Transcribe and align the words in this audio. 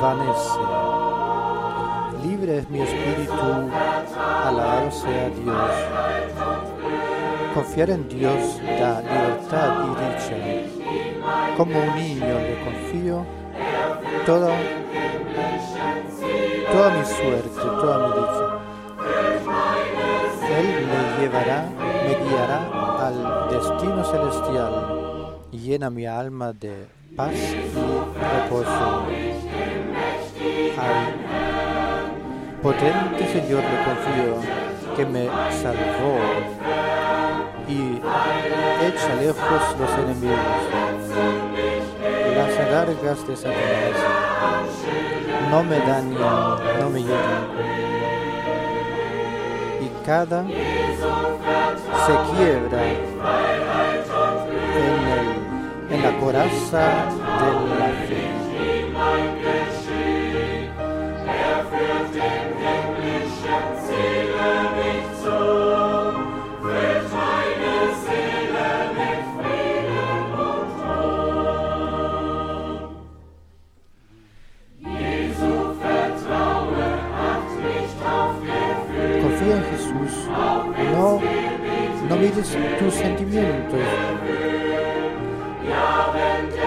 desvanece. 0.00 0.58
Libre 2.24 2.58
es 2.58 2.70
mi 2.70 2.80
espíritu, 2.80 3.32
alabado 4.44 4.90
sea 4.90 5.28
Dios. 5.28 5.70
Confiar 7.54 7.90
en 7.90 8.08
Dios 8.08 8.60
da 8.78 9.02
libertad 9.02 9.84
y 9.84 9.90
dicha. 10.00 10.36
Como 11.56 11.78
un 11.78 11.94
niño 11.96 12.38
le 12.38 12.64
confío 12.64 13.26
toda, 14.24 14.56
toda 16.72 16.90
mi 16.90 17.04
suerte, 17.04 17.60
toda 17.60 17.98
mi 17.98 18.14
dicha. 18.20 18.46
Él 20.58 20.66
me 20.86 21.20
llevará, 21.20 21.68
me 22.06 22.14
guiará 22.24 22.60
al 23.06 23.50
destino 23.50 24.04
celestial 24.04 25.00
llena 25.52 25.90
mi 25.90 26.06
alma 26.06 26.52
de 26.52 26.86
paz 27.16 27.34
y 27.34 27.54
reposo. 28.42 29.49
Potente 32.62 33.26
Señor 33.32 33.62
le 33.62 33.78
confío 33.84 34.34
que 34.96 35.06
me 35.06 35.26
salvó 35.62 36.18
y 37.68 38.00
echa 38.86 39.14
lejos 39.20 39.62
los 39.78 39.90
enemigos. 39.98 40.62
Las 42.36 42.58
adargas 42.58 43.26
de 43.26 43.36
Satanás 43.36 43.96
no 45.50 45.62
me 45.64 45.78
dañan, 45.78 46.80
no 46.80 46.90
me 46.90 47.00
hieren 47.02 47.44
y 49.82 50.04
cada 50.06 50.44
se 52.06 52.14
quiebra 52.36 52.82
en, 54.76 54.92
el- 55.08 55.94
en 55.94 56.02
la 56.02 56.12
coraza 56.20 56.84
de 57.40 57.50
la 57.78 57.88
fe. 58.06 58.29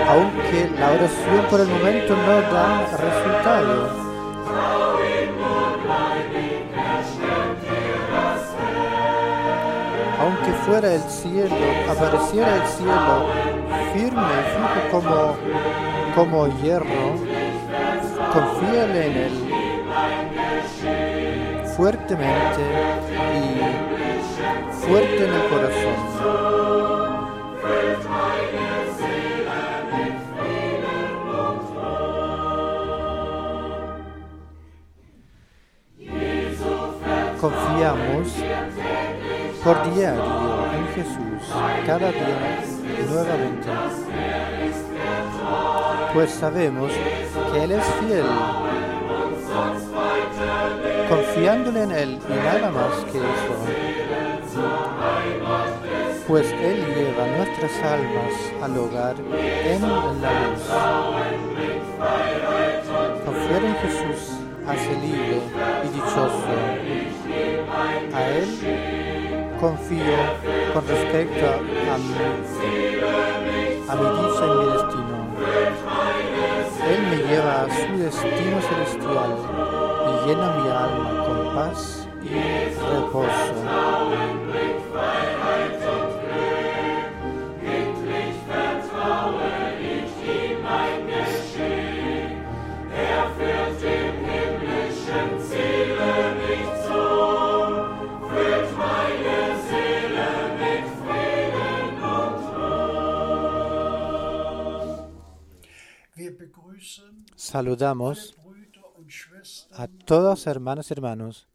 Aunque 0.08 0.70
la 0.80 0.92
oración 0.92 1.46
por 1.50 1.60
el 1.60 1.68
momento 1.68 2.16
no 2.16 2.42
da 2.54 2.86
resultado. 2.98 4.13
Aunque 10.24 10.52
fuera 10.66 10.94
el 10.94 11.02
cielo, 11.02 11.56
apareciera 11.92 12.56
el 12.56 12.68
cielo 12.68 13.28
firme, 13.94 14.24
fijo 14.54 14.90
como, 14.90 15.36
como 16.16 16.48
hierro, 16.62 17.16
confíale 18.32 19.08
en 19.08 19.18
él 19.18 19.54
fuertemente 21.76 22.62
y 23.36 23.46
fuerte 24.86 25.26
en 25.26 25.34
el 25.34 25.44
corazón. 25.50 25.98
Confiamos 37.42 38.73
por 39.64 39.94
diario 39.94 40.66
en 40.74 40.88
Jesús, 40.88 41.56
cada 41.86 42.12
día 42.12 42.60
nuevamente, 43.10 43.70
pues 46.14 46.32
sabemos 46.32 46.92
que 47.52 47.64
Él 47.64 47.72
es 47.72 47.86
fiel 47.86 48.26
confiándole 51.10 51.84
en 51.84 51.92
Él 51.92 52.20
y 52.28 52.34
nada 52.34 52.72
más 52.72 53.06
que 53.12 53.20
eso. 53.20 53.56
Pues 56.28 56.52
Él 56.52 56.86
lleva 56.96 57.28
nuestras 57.38 57.84
almas 57.84 58.34
al 58.62 58.78
hogar 58.78 59.16
en 59.20 59.82
la 59.82 59.88
luz. 59.88 60.64
Confiar 63.26 63.64
en 63.64 63.76
Jesús 63.76 64.38
hace 64.68 64.92
libre 65.02 65.42
y 65.84 65.88
dichoso. 65.90 66.44
A 68.14 68.30
Él 68.30 69.13
confío 69.64 70.18
con 70.74 70.86
respecto 70.86 71.46
a 71.46 71.98
mi, 71.98 72.14
a 73.88 73.96
mi 73.96 74.08
dicha 74.20 74.44
y 74.46 74.50
mi 74.60 74.66
destino. 74.74 75.16
Él 76.92 77.02
me 77.10 77.18
lleva 77.30 77.54
a 77.62 77.68
su 77.70 77.98
destino 77.98 78.60
celestial 78.60 79.32
y 80.10 80.28
llena 80.28 80.48
mi 80.58 80.68
alma 80.70 81.26
con 81.26 81.56
paz 81.56 82.10
y 82.24 82.28
reposo. 82.94 83.93
Saludamos 107.54 108.36
a 109.74 109.88
todos 109.88 110.48
hermanos 110.48 110.90
y 110.90 110.94
hermanos, 110.94 111.48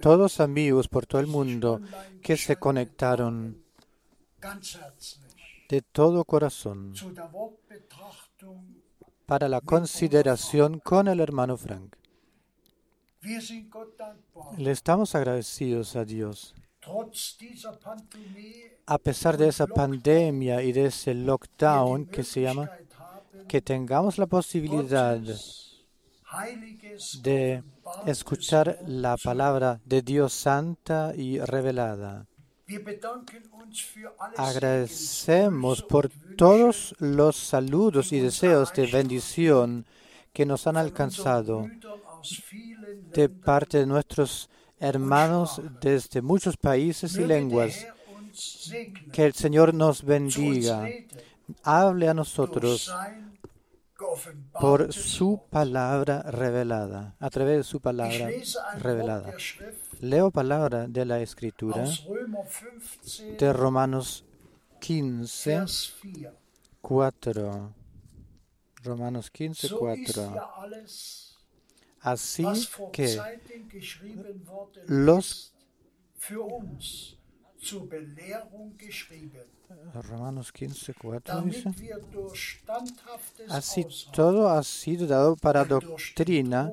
todos 0.00 0.38
amigos 0.38 0.86
por 0.86 1.06
todo 1.06 1.20
el 1.20 1.26
mundo 1.26 1.80
que 2.22 2.36
se 2.36 2.54
conectaron 2.54 3.64
de 5.68 5.82
todo 5.82 6.24
corazón 6.24 6.94
para 9.26 9.48
la 9.48 9.60
consideración 9.60 10.78
con 10.78 11.08
el 11.08 11.18
hermano 11.18 11.56
Frank. 11.56 11.96
Le 14.56 14.70
estamos 14.70 15.16
agradecidos 15.16 15.96
a 15.96 16.04
Dios. 16.04 16.54
A 18.86 18.98
pesar 18.98 19.36
de 19.36 19.48
esa 19.48 19.66
pandemia 19.66 20.62
y 20.62 20.70
de 20.70 20.86
ese 20.86 21.12
lockdown 21.12 22.06
que 22.06 22.22
se 22.22 22.42
llama, 22.42 22.70
que 23.50 23.60
tengamos 23.60 24.16
la 24.16 24.26
posibilidad 24.26 25.18
de 27.20 27.64
escuchar 28.06 28.78
la 28.86 29.16
palabra 29.16 29.80
de 29.84 30.02
Dios 30.02 30.32
santa 30.32 31.12
y 31.16 31.40
revelada. 31.40 32.28
Agradecemos 34.36 35.82
por 35.82 36.10
todos 36.36 36.94
los 37.00 37.34
saludos 37.34 38.12
y 38.12 38.20
deseos 38.20 38.72
de 38.72 38.86
bendición 38.86 39.84
que 40.32 40.46
nos 40.46 40.68
han 40.68 40.76
alcanzado 40.76 41.66
de 43.12 43.28
parte 43.28 43.78
de 43.78 43.86
nuestros 43.86 44.48
hermanos 44.78 45.60
desde 45.80 46.22
muchos 46.22 46.56
países 46.56 47.16
y 47.16 47.24
lenguas. 47.24 47.84
Que 49.12 49.24
el 49.24 49.34
Señor 49.34 49.74
nos 49.74 50.04
bendiga, 50.04 50.88
hable 51.64 52.08
a 52.08 52.14
nosotros 52.14 52.88
por 54.60 54.92
su 54.92 55.42
palabra 55.50 56.22
revelada, 56.22 57.16
a 57.18 57.30
través 57.30 57.58
de 57.58 57.64
su 57.64 57.80
palabra 57.80 58.28
revelada. 58.78 59.32
Leo 60.00 60.30
palabra 60.30 60.86
de 60.88 61.04
la 61.04 61.20
escritura 61.20 61.82
aus 61.82 62.04
Römer 62.06 62.46
15, 62.46 63.36
de 63.36 63.52
Romanos 63.52 64.24
15, 64.80 65.50
Vers 65.58 65.94
4. 66.02 66.32
4. 66.80 67.74
Romanos 68.82 69.30
15, 69.30 69.68
So 69.68 69.92
ist 69.92 70.14
4. 70.14 70.32
ja 70.34 70.50
alles, 70.56 71.36
Así 72.02 72.44
que 72.92 73.20
los- 74.86 75.52
zur 77.60 77.88
Belehrung 77.88 78.76
geschrieben, 78.76 79.46
Romanos 79.94 80.52
15, 80.52 80.94
4 80.94 81.42
dice. 81.42 81.72
Así 83.48 83.86
todo 84.12 84.48
ha 84.48 84.62
sido 84.62 85.06
dado 85.06 85.36
para 85.36 85.64
doctrina, 85.64 86.70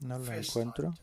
No 0.00 0.18
lo 0.18 0.32
encuentro. 0.32 0.94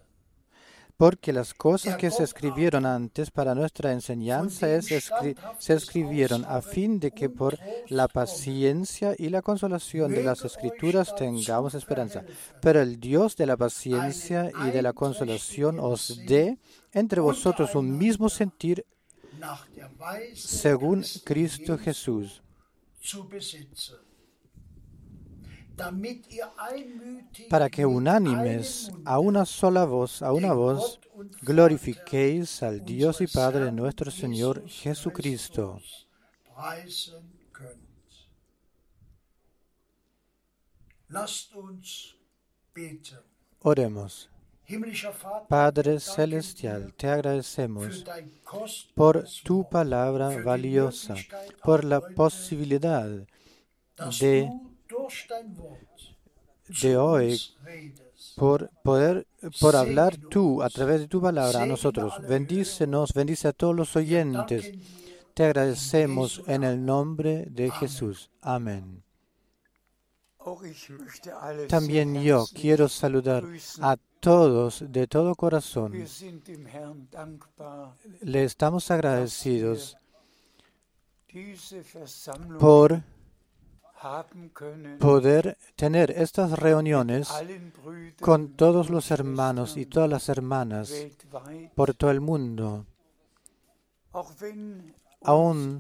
Porque 0.98 1.32
las 1.32 1.54
cosas 1.54 1.96
que 1.96 2.10
se 2.10 2.24
escribieron 2.24 2.86
antes 2.86 3.30
para 3.30 3.54
nuestra 3.54 3.92
enseñanza 3.94 4.68
es 4.74 4.90
escri- 4.90 5.36
se 5.60 5.74
escribieron 5.74 6.44
a 6.46 6.62
fin 6.64 7.00
de 7.00 7.12
que 7.12 7.30
por 7.30 7.60
la 7.88 8.08
paciencia 8.08 9.14
y 9.18 9.30
la 9.30 9.44
consolación 9.44 10.12
de 10.12 10.24
las 10.24 10.44
escrituras 10.44 11.16
tengamos 11.16 11.76
esperanza. 11.76 12.24
Pero 12.62 12.82
el 12.82 13.00
Dios 13.00 13.36
de 13.36 13.46
la 13.46 13.58
paciencia 13.58 14.52
y 14.66 14.72
de 14.72 14.82
la 14.82 14.94
consolación 14.94 15.80
os 15.80 16.20
dé 16.26 16.58
entre 16.94 17.22
vosotros 17.22 17.76
un 17.76 17.96
mismo 17.98 18.28
sentir 18.28 18.84
según 20.34 21.04
Cristo 21.24 21.78
Jesús, 21.78 22.42
para 27.50 27.70
que 27.70 27.86
unánimes 27.86 28.92
a 29.06 29.20
una 29.20 29.46
sola 29.46 29.86
voz, 29.86 30.22
a 30.22 30.32
una 30.32 30.54
voz, 30.54 31.00
glorifiquéis 31.42 32.64
al 32.64 32.84
Dios 32.84 33.22
y 33.22 33.28
Padre 33.28 33.66
de 33.66 33.72
nuestro 33.72 34.12
Señor 34.12 34.68
Jesucristo. 34.68 35.80
Oremos. 43.62 44.30
Padre 45.48 46.00
Celestial, 46.02 46.94
te 46.94 47.08
agradecemos 47.08 48.04
por 48.94 49.26
tu 49.46 49.68
palabra 49.70 50.42
valiosa, 50.44 51.16
por 51.64 51.86
la 51.86 52.02
posibilidad 52.02 53.08
de, 54.20 54.52
de 56.82 56.98
hoy 56.98 57.40
por 58.36 58.70
poder, 58.84 59.28
por 59.60 59.76
hablar 59.76 60.18
tú 60.18 60.62
a 60.62 60.70
través 60.70 61.00
de 61.00 61.08
tu 61.08 61.22
palabra 61.22 61.64
a 61.64 61.66
nosotros. 61.66 62.14
Bendícenos, 62.28 63.14
bendice 63.14 63.48
a 63.48 63.54
todos 63.54 63.76
los 63.76 63.96
oyentes. 63.96 64.74
Te 65.34 65.46
agradecemos 65.46 66.42
en 66.48 66.64
el 66.64 66.84
nombre 66.84 67.46
de 67.50 67.72
Jesús. 67.72 68.30
Amén. 68.42 69.04
También 71.68 72.22
yo 72.22 72.46
quiero 72.54 72.88
saludar 72.88 73.44
a 73.82 73.98
todos 74.20 74.84
de 74.88 75.08
todo 75.08 75.36
corazón. 75.36 75.94
Le 78.22 78.44
estamos 78.44 78.92
agradecidos 78.92 79.98
por. 82.60 83.04
Poder 85.00 85.58
tener 85.76 86.12
estas 86.12 86.52
reuniones 86.60 87.30
con 88.22 88.50
todos 88.56 88.90
los 88.90 89.10
hermanos 89.12 89.76
y 89.78 89.86
todas 89.86 90.10
las 90.10 90.30
hermanas 90.30 90.90
por 91.76 91.94
todo 91.96 92.12
el 92.12 92.22
mundo. 92.22 92.86
Aún- 95.24 95.80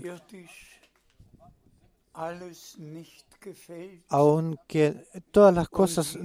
Aunque 4.09 5.05
todas 5.31 5.53
las 5.53 5.69
cosas 5.69 6.17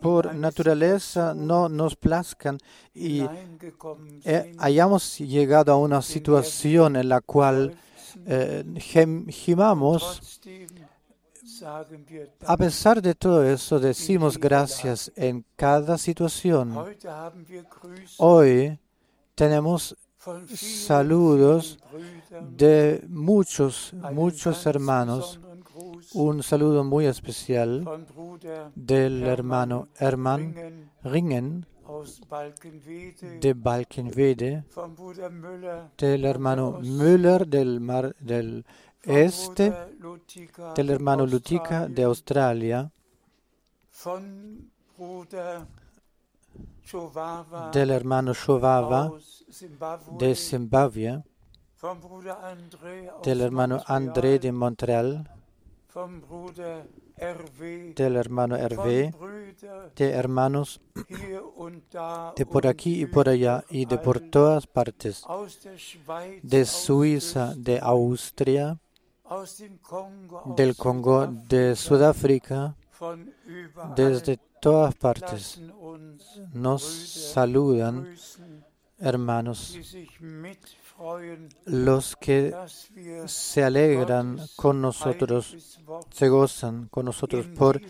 por 0.00 0.32
naturaleza 0.34 1.34
no 1.34 1.68
nos 1.68 1.96
plazcan 1.96 2.58
y 2.94 3.22
eh, 4.24 4.54
hayamos 4.58 5.18
llegado 5.18 5.72
a 5.72 5.76
una 5.76 6.00
situación 6.02 6.96
en 6.96 7.08
la 7.08 7.20
cual 7.20 7.76
eh, 8.26 8.62
gem- 8.76 9.28
gimamos, 9.30 10.40
a 12.46 12.56
pesar 12.56 13.00
de 13.02 13.14
todo 13.14 13.44
eso 13.44 13.78
decimos 13.78 14.38
gracias 14.38 15.12
en 15.16 15.44
cada 15.56 15.98
situación. 15.98 16.74
Hoy 18.18 18.78
tenemos 19.34 19.96
saludos 20.54 21.78
de 22.56 23.04
muchos, 23.08 23.92
muchos 24.12 24.66
hermanos. 24.66 25.40
Un 26.14 26.42
saludo 26.42 26.84
muy 26.84 27.06
especial 27.06 27.84
del 28.74 29.22
hermano 29.24 29.88
Hermann 29.98 30.90
Ringen 31.02 31.66
de 33.40 33.54
Balkenwede, 33.54 34.64
del 35.98 36.24
hermano 36.24 36.78
Müller 36.80 37.46
del, 37.46 37.80
mar, 37.80 38.16
del 38.18 38.64
este 39.06 39.72
del 40.74 40.90
hermano 40.90 41.26
Lutica 41.26 41.88
de 41.88 42.04
Australia, 42.04 42.90
del 47.72 47.90
hermano 47.90 48.32
Shovava 48.34 49.12
de 50.18 50.34
Zimbabue, 50.34 51.22
del 53.22 53.40
hermano 53.40 53.82
André 53.86 54.38
de 54.38 54.52
Montreal, 54.52 55.30
del 57.94 58.16
hermano 58.16 58.56
Hervé, 58.56 59.14
de 59.94 60.10
hermanos 60.10 60.80
de 62.36 62.46
por 62.46 62.66
aquí 62.66 63.02
y 63.02 63.06
por 63.06 63.28
allá 63.28 63.64
y 63.70 63.84
de 63.86 63.98
por 63.98 64.20
todas 64.20 64.66
partes, 64.66 65.24
de 66.42 66.64
Suiza, 66.64 67.54
de 67.54 67.78
Austria, 67.80 68.80
del 70.56 70.76
Congo, 70.76 71.26
de 71.48 71.76
Sudáfrica, 71.76 72.74
desde 73.96 74.38
todas 74.60 74.94
partes. 74.94 75.60
Nos 76.52 76.82
saludan, 76.82 78.14
hermanos, 78.98 79.76
los 81.64 82.16
que 82.16 82.54
se 83.26 83.64
alegran 83.64 84.38
con 84.56 84.80
nosotros, 84.80 85.78
se 86.10 86.28
gozan 86.28 86.88
con 86.88 87.06
nosotros 87.06 87.46
por, 87.46 87.80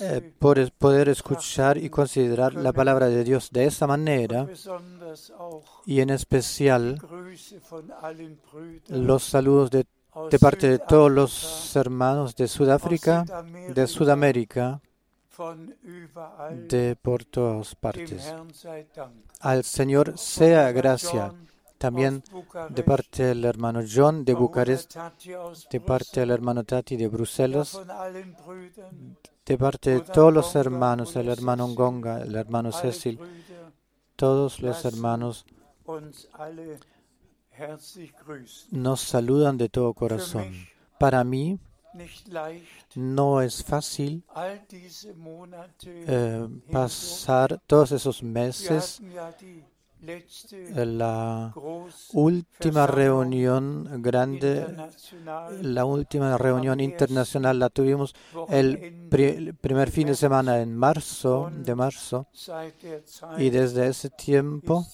eh, 0.00 0.34
por 0.38 0.70
poder 0.72 1.08
escuchar 1.08 1.78
y 1.78 1.88
considerar 1.88 2.54
la 2.54 2.72
palabra 2.72 3.08
de 3.08 3.24
Dios 3.24 3.50
de 3.50 3.64
esa 3.64 3.86
manera 3.86 4.46
y 5.86 6.00
en 6.00 6.10
especial 6.10 7.00
los 8.88 9.24
saludos 9.24 9.70
de, 9.70 9.78
aus 9.80 9.97
de 10.30 10.38
parte 10.38 10.68
de 10.68 10.78
todos 10.78 11.10
los 11.10 11.76
hermanos 11.76 12.34
de 12.36 12.48
Sudáfrica, 12.48 13.24
de 13.74 13.86
Sudamérica, 13.86 14.80
de 16.68 16.96
por 17.00 17.24
todas 17.24 17.74
partes. 17.74 18.34
Al 19.40 19.64
Señor 19.64 20.18
sea 20.18 20.72
gracia 20.72 21.32
también 21.78 22.22
de 22.70 22.82
parte 22.82 23.22
del 23.22 23.44
hermano 23.44 23.80
John 23.88 24.24
de 24.24 24.34
Bucarest, 24.34 24.96
de 25.70 25.80
parte 25.80 26.20
del 26.20 26.30
hermano 26.32 26.64
Tati 26.64 26.96
de 26.96 27.08
Bruselas, 27.08 27.80
de 29.46 29.56
parte 29.56 29.90
de 29.90 30.00
todos 30.00 30.32
los 30.32 30.54
hermanos, 30.56 31.14
el 31.16 31.28
hermano 31.28 31.66
Cecil, 31.66 31.76
Gonga, 31.76 32.22
el 32.22 32.34
hermano 32.34 32.72
Cecil, 32.72 33.18
todos 34.16 34.60
los 34.60 34.84
hermanos 34.84 35.46
nos 38.70 39.00
saludan 39.00 39.56
de 39.58 39.68
todo 39.68 39.92
corazón. 39.94 40.46
Para 40.98 41.24
mí 41.24 41.58
no 42.94 43.40
es 43.42 43.64
fácil 43.64 44.22
eh, 46.06 46.46
pasar 46.70 47.60
todos 47.66 47.92
esos 47.92 48.22
meses 48.22 49.00
la 50.86 51.52
última 52.12 52.86
reunión 52.86 54.00
grande, 54.00 54.64
la 55.62 55.84
última 55.84 56.38
reunión 56.38 56.78
internacional 56.80 57.58
la 57.58 57.68
tuvimos 57.68 58.14
el 58.48 59.08
pri- 59.10 59.24
el 59.48 59.54
primer 59.54 59.90
fin 59.90 60.06
de 60.06 60.14
semana 60.14 60.60
en 60.60 60.76
marzo, 60.76 61.50
de 61.52 61.74
marzo, 61.74 62.26
y 63.38 63.50
desde 63.50 63.88
ese 63.88 64.10
tiempo 64.10 64.86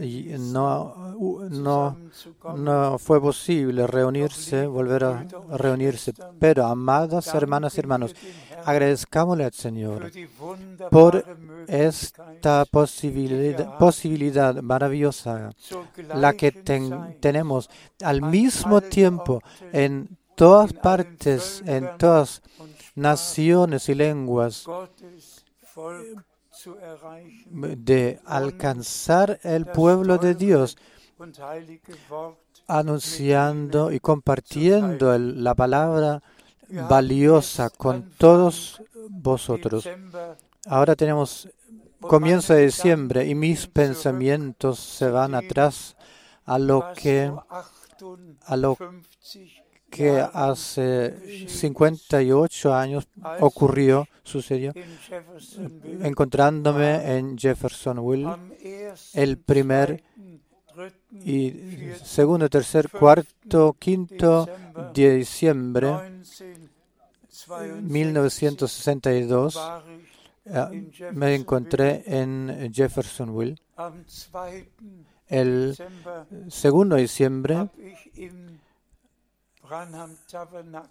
y 0.00 0.34
no, 0.38 1.14
uh, 1.16 1.48
no, 1.50 1.98
no 2.46 2.98
fue 2.98 3.20
posible 3.20 3.86
reunirse, 3.86 4.66
volver 4.66 5.04
a 5.04 5.26
reunirse. 5.50 6.14
Pero, 6.38 6.66
amadas 6.66 7.34
hermanas 7.34 7.76
y 7.76 7.80
hermanos, 7.80 8.14
agradezcamos 8.64 9.38
al 9.40 9.52
Señor 9.52 10.10
por 10.90 11.24
esta 11.66 12.64
posibilidad, 12.66 13.68
posibilidad 13.76 14.54
maravillosa, 14.62 15.50
la 16.10 16.32
que 16.34 16.52
ten- 16.52 17.16
tenemos 17.20 17.68
al 18.02 18.22
mismo 18.22 18.80
tiempo 18.82 19.42
en 19.72 20.16
todas 20.34 20.72
partes, 20.72 21.62
en 21.66 21.90
todas 21.98 22.42
naciones 22.94 23.88
y 23.88 23.94
lenguas, 23.94 24.70
De 27.50 28.20
alcanzar 28.24 29.38
el 29.42 29.66
pueblo 29.66 30.18
de 30.18 30.34
Dios, 30.34 30.76
anunciando 32.66 33.92
y 33.92 34.00
compartiendo 34.00 35.14
el- 35.14 35.42
la 35.42 35.54
palabra 35.54 36.22
valiosa 36.88 37.70
con 37.70 38.10
todos 38.18 38.82
vosotros. 39.08 39.88
Ahora 40.66 40.94
tenemos 40.96 41.48
comienzo 42.00 42.54
de 42.54 42.66
diciembre 42.66 43.26
y 43.26 43.34
mis 43.34 43.66
pensamientos 43.66 44.78
se 44.78 45.10
van 45.10 45.34
atrás 45.34 45.96
a 46.44 46.58
lo 46.58 46.92
que, 46.94 47.32
a 48.46 48.56
lo 48.56 48.76
58 49.20 49.67
que 49.90 50.20
hace 50.32 51.48
58 51.48 52.74
años 52.74 53.08
ocurrió, 53.40 54.06
sucedió, 54.22 54.72
encontrándome 56.02 57.16
en 57.16 57.38
Jeffersonville 57.38 58.26
am 58.26 58.50
1., 58.50 58.54
el 59.14 59.38
primer 59.38 60.02
2., 60.74 60.92
3., 61.10 61.24
y 61.24 61.50
4., 61.52 62.04
segundo, 62.04 62.48
tercer, 62.48 62.90
cuarto, 62.90 63.76
quinto 63.78 64.48
de 64.94 65.16
diciembre 65.16 65.88
1962 67.82 67.82
1962 67.82 69.56
war 69.56 69.82
ich 69.84 71.00
eh, 71.00 71.12
me 71.12 71.34
encontré 71.34 72.02
en 72.06 72.70
Jeffersonville. 72.72 73.56
am 73.76 74.04
2. 74.04 74.30
El 75.28 75.76
segundo 76.48 76.96
de 76.96 77.02
diciembre 77.02 77.68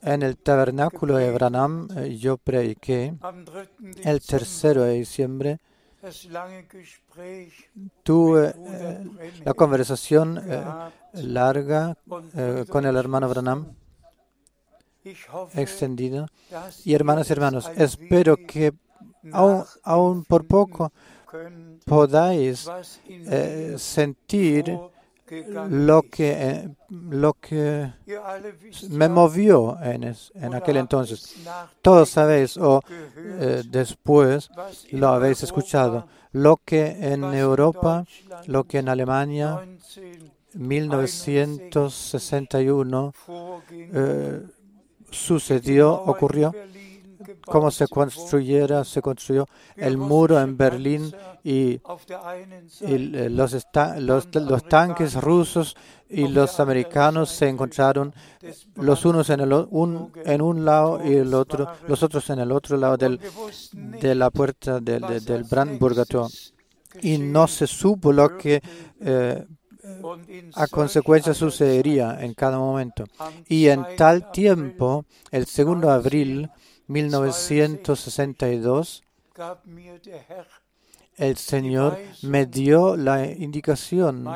en 0.02 0.24
el 0.24 0.38
tabernáculo 0.38 1.18
de 1.18 1.32
Branham 1.32 1.88
eh, 1.96 2.18
yo 2.18 2.38
prediqué. 2.38 3.16
am 3.22 3.46
3. 3.46 3.70
El 4.04 4.22
tercero 4.22 4.84
de 4.84 4.94
diciembre 4.94 5.60
tuve 8.04 8.54
eh, 8.56 9.06
la 9.44 9.54
conversación 9.54 10.40
eh, 10.46 10.64
larga 11.14 11.98
eh, 12.36 12.66
con 12.70 12.86
el 12.86 12.96
hermano 12.96 13.28
Branham 13.30 13.74
extendida. 15.54 16.28
Y 16.84 16.94
hermanas 16.94 17.30
y 17.30 17.34
hermanos, 17.34 17.72
espero 17.76 18.36
que 18.36 18.74
aún, 19.32 19.64
aún 19.84 20.26
por 20.26 20.46
poco 20.46 20.92
podáis 21.86 22.70
sentir 23.78 24.78
lo 25.70 26.02
que, 26.04 26.70
lo 26.90 27.34
que 27.34 27.92
me 28.90 29.10
movió 29.10 29.78
en, 29.82 30.16
en 30.36 30.54
aquel 30.54 30.78
entonces. 30.78 31.36
Todos 31.82 32.10
sabéis 32.10 32.58
o 32.58 32.82
eh, 33.18 33.64
después 33.70 34.50
lo 34.92 35.08
habéis 35.10 35.44
escuchado. 35.44 36.08
Lo 36.32 36.62
que 36.64 37.14
en 37.14 37.24
Europa, 37.24 38.06
lo 38.46 38.64
que 38.66 38.80
en 38.80 38.90
Alemania 38.90 39.62
19 39.62 40.38
1961 40.58 43.14
vorging, 43.28 43.92
eh, 43.94 44.42
sucedió, 45.12 45.94
ocurrió, 45.94 46.52
cómo 47.48 47.72
se 47.72 47.88
construyera, 47.88 48.84
se 48.84 49.02
construyó 49.02 49.48
el 49.76 49.98
muro 49.98 50.40
en 50.40 50.58
Berlín 50.58 51.12
y, 51.44 51.80
los, 53.30 53.66
los, 54.00 54.36
los 54.36 54.64
tanques 54.68 55.16
rusos 55.16 55.76
y 56.10 56.28
los 56.28 56.60
americanos 56.60 57.30
se 57.32 57.50
encontraron 57.50 58.14
los 58.76 59.06
unos 59.06 59.30
en, 59.30 59.42
el, 59.42 59.54
un, 59.54 60.12
en 60.26 60.42
un 60.42 60.66
lado 60.66 61.02
y 61.04 61.16
el 61.16 61.34
otro, 61.34 61.68
los 61.88 62.04
otros 62.04 62.30
en 62.30 62.40
el 62.40 62.52
otro 62.52 62.78
lado 62.78 62.98
del, 62.98 63.20
de 63.74 64.16
la 64.16 64.30
puerta 64.30 64.80
del, 64.80 65.44
Brandenburger 65.50 66.06
Tor. 66.06 66.30
Y 67.02 67.18
no 67.18 67.48
se 67.48 67.68
supo 67.68 68.12
lo 68.12 68.38
que 68.38 68.62
eh, 69.02 69.46
a 70.56 70.68
consecuencia 70.68 71.34
sucedería 71.34 72.18
en 72.22 72.34
cada 72.34 72.58
momento. 72.58 73.06
Y 73.48 73.68
en 73.68 73.84
2. 73.84 73.96
tal 73.96 74.32
tiempo, 74.32 75.06
el 75.32 75.46
2 75.46 75.82
de 75.82 75.90
abril 75.90 76.50
1962, 76.88 79.04
gab 79.36 79.60
mir 79.66 80.02
der 80.02 80.24
Herr, 80.28 80.48
el 81.18 81.38
Señor 81.38 81.98
me 82.22 82.46
dio 82.46 82.96
la 82.96 83.26
indicación, 83.26 84.30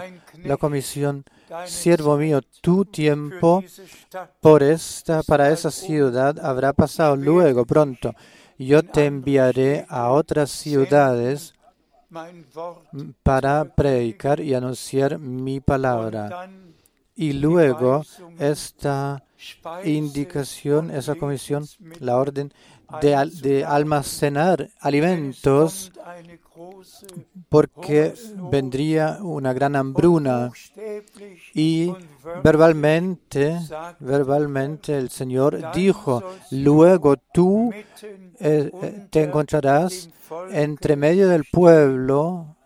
la 0.43 0.57
comisión, 0.57 1.23
siervo 1.65 2.17
mío, 2.17 2.41
tu 2.61 2.85
tiempo 2.85 3.63
por 4.39 4.63
esta, 4.63 5.21
para 5.23 5.51
esa 5.51 5.69
ciudad 5.69 6.43
habrá 6.43 6.73
pasado 6.73 7.15
luego, 7.15 7.65
pronto. 7.65 8.13
Yo 8.57 8.83
te 8.83 9.05
enviaré 9.05 9.85
a 9.89 10.09
otras 10.09 10.49
ciudades 10.51 11.53
para 13.23 13.63
predicar 13.63 14.39
y 14.39 14.55
anunciar 14.55 15.19
mi 15.19 15.59
palabra. 15.59 16.49
Y 17.21 17.33
luego 17.33 18.03
esta 18.39 19.23
indicación, 19.83 20.89
esa 20.89 21.13
comisión, 21.13 21.67
la 21.99 22.17
orden 22.17 22.51
de 22.99 23.63
almacenar 23.63 24.69
alimentos 24.79 25.91
porque 27.47 28.15
vendría 28.51 29.19
una 29.21 29.53
gran 29.53 29.75
hambruna 29.75 30.51
y 31.53 31.93
verbalmente, 32.43 33.59
verbalmente 33.99 34.97
el 34.97 35.11
Señor 35.11 35.71
dijo, 35.75 36.23
luego 36.49 37.17
tú 37.17 37.71
eh, 37.73 37.91
eh, 38.39 39.07
te 39.11 39.25
encontrarás 39.25 40.09
entre 40.49 40.95
medio 40.95 41.29
del 41.29 41.45
pueblo 41.45 42.57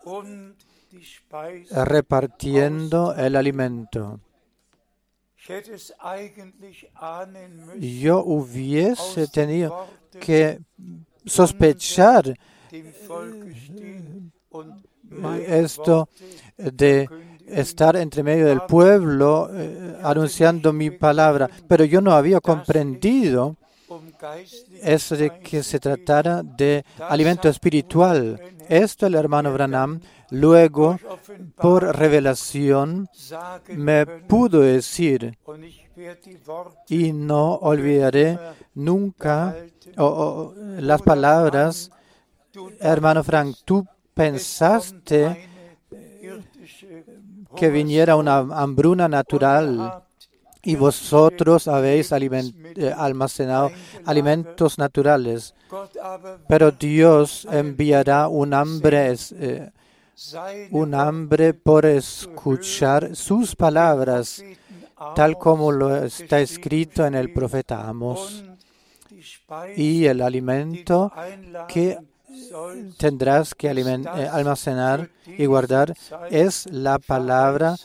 repartiendo 1.71 3.13
el 3.15 3.35
alimento. 3.35 4.21
Yo 7.79 8.23
hubiese 8.23 9.27
tenido 9.27 9.87
que 10.19 10.59
sospechar 11.25 12.33
esto 15.47 16.09
de 16.57 17.09
estar 17.47 17.95
entre 17.95 18.23
medio 18.23 18.47
del 18.47 18.61
pueblo 18.61 19.49
eh, 19.53 19.97
anunciando 20.01 20.73
mi 20.73 20.89
palabra, 20.89 21.49
pero 21.67 21.85
yo 21.85 22.01
no 22.01 22.11
había 22.11 22.39
comprendido 22.41 23.55
eso 24.81 25.15
de 25.15 25.39
que 25.39 25.61
se 25.61 25.79
tratara 25.79 26.41
de 26.41 26.83
alimento 26.99 27.47
espiritual. 27.49 28.41
Esto 28.67 29.05
el 29.05 29.15
hermano 29.15 29.53
Branham 29.53 29.99
luego, 30.29 30.97
por 31.55 31.95
revelación, 31.95 33.07
me 33.69 34.05
pudo 34.05 34.61
decir 34.61 35.37
y 36.89 37.13
no 37.13 37.55
olvidaré 37.55 38.37
nunca 38.73 39.55
las 40.79 41.01
palabras, 41.01 41.91
hermano 42.79 43.23
Frank, 43.23 43.55
tú 43.65 43.85
pensaste 44.13 45.49
que 47.55 47.69
viniera 47.69 48.15
una 48.15 48.37
hambruna 48.37 49.07
natural 49.07 50.03
y 50.65 50.75
vosotros 50.75 51.67
habéis 51.67 52.11
eh, 52.11 52.93
almacenado 52.97 53.71
alimentos 54.05 54.79
naturales, 54.79 55.53
pero 56.47 56.71
Dios 56.71 57.47
enviará 57.51 58.27
un 58.27 58.53
hambre, 58.53 59.15
eh, 59.33 59.69
un 60.71 60.93
hambre 60.93 61.53
por 61.53 61.85
escuchar 61.85 63.15
sus 63.15 63.55
palabras, 63.55 64.43
tal 65.15 65.37
como 65.37 65.71
lo 65.71 66.03
está 66.03 66.39
escrito 66.39 67.05
en 67.05 67.15
el 67.15 67.33
profeta 67.33 67.87
Amos, 67.87 68.43
y 69.75 70.05
el 70.05 70.21
alimento 70.21 71.11
que 71.67 71.97
tendrás 72.97 73.55
que 73.55 73.67
eh, 73.67 74.29
almacenar 74.31 75.09
y 75.25 75.45
guardar 75.45 75.93
es 76.29 76.65
la 76.71 76.99
palabra 76.99 77.75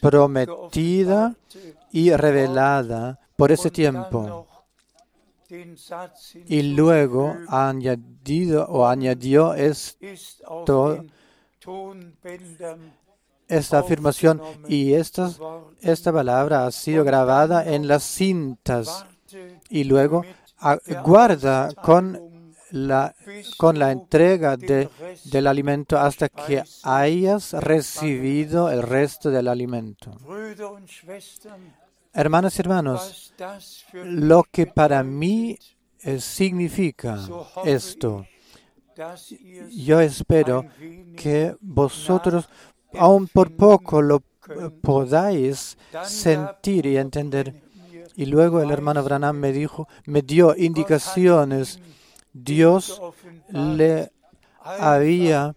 prometida 0.00 1.34
y 1.92 2.12
revelada 2.12 3.18
por 3.36 3.52
ese 3.52 3.70
tiempo. 3.70 4.46
Y 6.46 6.62
luego 6.62 7.36
ha 7.48 7.68
añadido 7.68 8.66
o 8.66 8.86
añadió 8.86 9.54
esto, 9.54 11.04
esta 13.48 13.78
afirmación 13.78 14.42
y 14.68 14.94
esta, 14.94 15.30
esta 15.80 16.12
palabra 16.12 16.66
ha 16.66 16.72
sido 16.72 17.04
grabada 17.04 17.64
en 17.64 17.86
las 17.86 18.02
cintas. 18.02 19.06
y 19.68 19.84
luego 19.84 20.24
guarda 21.04 21.72
con 21.74 22.26
la, 22.70 23.14
con 23.56 23.78
la 23.78 23.92
entrega 23.92 24.56
de, 24.56 24.88
del 25.24 25.46
alimento 25.46 25.98
hasta 25.98 26.28
que 26.28 26.62
hayas 26.82 27.52
recibido 27.52 28.70
el 28.70 28.82
resto 28.82 29.30
del 29.30 29.48
alimento. 29.48 30.16
Hermanos 32.16 32.56
y 32.56 32.62
hermanos, 32.62 33.34
lo 33.92 34.42
que 34.50 34.66
para 34.66 35.02
mí 35.02 35.58
eh, 36.00 36.18
significa 36.18 37.18
esto, 37.62 38.24
yo 39.70 40.00
espero 40.00 40.64
que 41.14 41.54
vosotros, 41.60 42.48
aun 42.94 43.28
por 43.28 43.54
poco, 43.54 44.00
lo 44.00 44.22
eh, 44.48 44.70
podáis 44.80 45.76
sentir 46.04 46.86
y 46.86 46.96
entender. 46.96 47.62
Y 48.14 48.24
luego 48.24 48.62
el 48.62 48.70
hermano 48.70 49.04
Branham 49.04 49.36
me 49.36 49.52
dijo, 49.52 49.86
me 50.06 50.22
dio 50.22 50.56
indicaciones. 50.56 51.80
Dios 52.32 52.98
le 53.50 54.10
había 54.62 55.54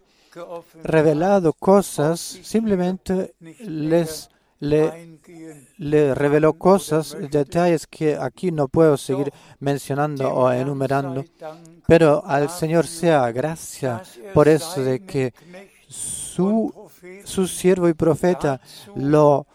revelado 0.84 1.54
cosas, 1.54 2.20
simplemente 2.20 3.34
les 3.40 4.28
le, 4.60 6.14
reveló 6.14 6.52
cosas, 6.54 7.16
detalles 7.30 7.86
que 7.86 8.16
aquí 8.16 8.52
no 8.52 8.68
puedo 8.68 8.96
seguir 8.96 9.32
mencionando 9.58 10.32
o 10.32 10.52
enumerando, 10.52 11.24
pero 11.86 12.22
al 12.26 12.50
Señor 12.50 12.86
sea 12.86 13.32
gracia 13.32 14.02
por 14.34 14.48
eso 14.48 14.82
de 14.82 15.04
que 15.04 15.32
su, 15.88 16.72
su 17.24 17.46
siervo 17.46 17.88
y 17.88 17.94
profeta 17.94 18.60
lo, 18.94 19.46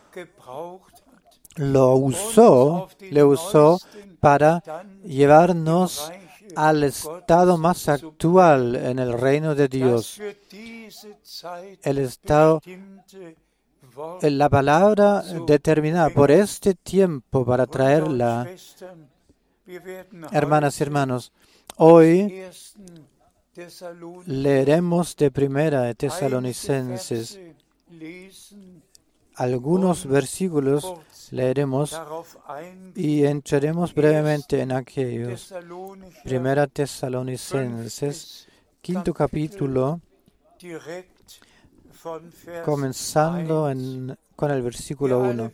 lo 1.55 1.95
usó, 1.95 2.89
le 2.99 3.23
usó 3.23 3.79
para 4.19 4.63
llevarnos 5.03 6.11
al 6.55 6.83
estado 6.83 7.57
más 7.57 7.89
actual 7.89 8.75
en 8.75 8.99
el 8.99 9.13
reino 9.13 9.55
de 9.55 9.67
Dios, 9.67 10.19
el 11.83 11.97
estado 11.97 12.61
la 14.21 14.49
palabra 14.49 15.23
determinada 15.47 16.09
por 16.09 16.31
este 16.31 16.73
tiempo 16.73 17.45
para 17.45 17.65
traerla. 17.65 18.47
Hermanas 20.31 20.79
y 20.79 20.83
hermanos, 20.83 21.31
hoy 21.77 22.43
leeremos 24.25 25.15
de 25.15 25.31
primera 25.31 25.93
Tesalonicenses 25.93 27.39
algunos 29.35 30.05
versículos 30.05 30.93
leeremos 31.31 31.99
y 32.95 33.25
entraremos 33.25 33.93
brevemente 33.93 34.61
en 34.61 34.71
aquellos. 34.71 35.53
Primera 36.23 36.67
Tesalonicenses, 36.67 38.47
quinto 38.81 39.13
capítulo, 39.13 39.99
comenzando 42.63 43.69
en- 43.69 44.17
con 44.35 44.51
el 44.51 44.61
versículo 44.61 45.19
1. 45.19 45.51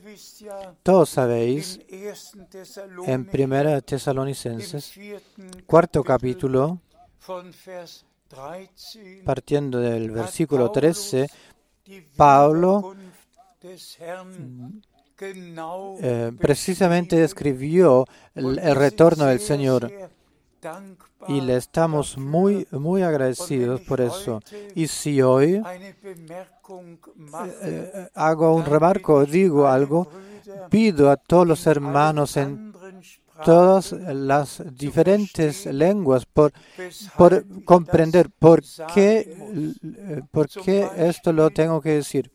Todos 0.84 1.10
sabéis, 1.10 1.80
en 3.08 3.26
Primera 3.26 3.80
Tesalonicenses, 3.82 4.92
cuarto 5.68 6.04
capítulo, 6.04 6.80
partiendo 9.26 9.80
del 9.80 10.10
versículo 10.12 10.72
13, 10.72 11.30
Pablo 12.16 12.96
eh, 16.02 16.32
precisamente 16.40 17.16
describió 17.18 18.08
el, 18.34 18.58
el 18.60 18.76
retorno 18.76 19.26
del 19.26 19.40
Señor 19.40 19.92
y 21.28 21.42
le 21.42 21.58
estamos 21.58 22.18
muy, 22.18 22.68
muy 22.72 23.02
agradecidos 23.02 23.82
por 23.82 24.02
eso. 24.02 24.42
Y 24.76 24.88
si 24.88 25.22
hoy 25.22 25.62
eh, 27.64 28.10
hago 28.14 28.56
un 28.56 28.66
remarco, 28.66 29.26
digo 29.26 29.68
algo, 29.68 30.10
pido 30.70 31.10
a 31.10 31.18
todos 31.18 31.48
los 31.48 31.68
hermanos 31.68 32.38
en 32.38 32.72
todas 33.44 33.92
las 33.92 34.62
diferentes 34.76 35.66
lenguas 35.66 36.26
por, 36.26 36.52
por 37.18 37.46
comprender 37.66 38.30
por 38.30 38.62
qué, 38.94 39.36
eh, 39.84 40.22
por 40.32 40.48
qué 40.48 40.88
esto 40.98 41.34
lo 41.34 41.50
tengo 41.50 41.82
que 41.82 41.92
decir. 41.92 42.32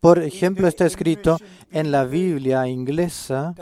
Por 0.00 0.18
ejemplo, 0.18 0.66
está 0.66 0.86
escrito 0.86 1.38
en 1.70 1.92
la 1.92 2.04
Biblia 2.04 2.66
inglesa, 2.66 3.54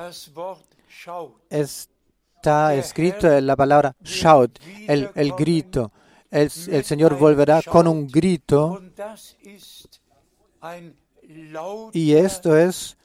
está 2.41 2.75
escrito 2.75 3.39
la 3.41 3.55
palabra 3.55 3.95
shout, 4.03 4.59
el, 4.89 5.11
el 5.15 5.33
grito. 5.33 5.93
El, 6.31 6.51
el 6.69 6.85
Señor 6.85 7.19
volverá 7.19 7.61
con 7.63 7.87
un 7.87 8.07
grito 8.07 8.81
y 11.93 12.13
esto 12.15 12.57
es 12.57 12.97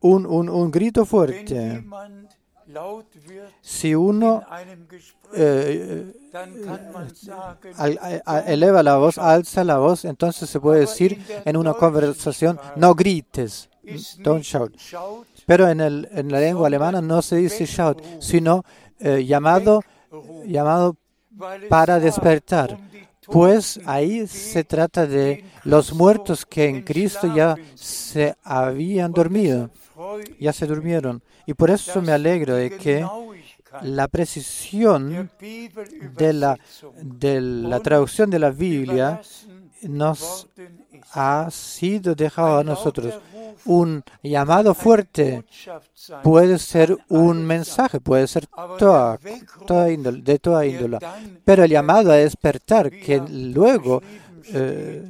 un, 0.00 0.24
un, 0.26 0.48
un 0.48 0.70
grito 0.70 1.04
fuerte. 1.04 1.84
Si 3.62 3.94
uno 3.94 4.42
eh, 5.34 6.12
a- 8.26 8.40
eleva 8.46 8.82
la 8.82 8.96
voz, 8.98 9.18
alza 9.18 9.64
la 9.64 9.78
voz, 9.78 10.04
entonces 10.04 10.48
se 10.50 10.60
puede 10.60 10.80
decir 10.80 11.18
en 11.44 11.56
una 11.56 11.72
conversación, 11.74 12.60
no 12.76 12.94
grites, 12.94 13.68
don't 14.18 14.44
shout. 14.44 14.74
Pero 15.48 15.66
en, 15.66 15.80
el, 15.80 16.06
en 16.12 16.30
la 16.30 16.40
lengua 16.40 16.66
alemana 16.66 17.00
no 17.00 17.22
se 17.22 17.36
dice 17.36 17.64
shout, 17.64 18.02
sino 18.20 18.66
eh, 19.00 19.24
llamado, 19.24 19.82
llamado 20.44 20.94
para 21.70 21.98
despertar. 21.98 22.76
Pues 23.24 23.80
ahí 23.86 24.26
se 24.26 24.62
trata 24.64 25.06
de 25.06 25.46
los 25.64 25.94
muertos 25.94 26.44
que 26.44 26.66
en 26.66 26.82
Cristo 26.82 27.34
ya 27.34 27.56
se 27.74 28.36
habían 28.44 29.10
dormido, 29.12 29.70
ya 30.38 30.52
se 30.52 30.66
durmieron. 30.66 31.22
Y 31.46 31.54
por 31.54 31.70
eso 31.70 32.02
me 32.02 32.12
alegro 32.12 32.54
de 32.54 32.76
que 32.76 33.06
la 33.80 34.06
precisión 34.06 35.30
de 35.40 36.32
la, 36.34 36.58
de 37.00 37.40
la 37.40 37.80
traducción 37.80 38.28
de 38.28 38.38
la 38.38 38.50
Biblia 38.50 39.22
nos 39.80 40.46
ha 41.12 41.48
sido 41.50 42.14
dejado 42.14 42.58
a 42.58 42.64
nosotros. 42.64 43.18
Un 43.64 44.02
llamado 44.22 44.74
fuerte 44.74 45.44
puede 46.22 46.58
ser 46.58 46.96
un 47.08 47.44
mensaje, 47.44 48.00
puede 48.00 48.26
ser 48.26 48.46
toda, 48.78 49.18
toda 49.66 49.90
índole, 49.90 50.22
de 50.22 50.38
toda 50.38 50.66
índole. 50.66 50.98
Pero 51.44 51.64
el 51.64 51.70
llamado 51.70 52.12
a 52.12 52.16
despertar, 52.16 52.90
que 52.90 53.20
luego 53.28 54.02
eh, 54.52 55.04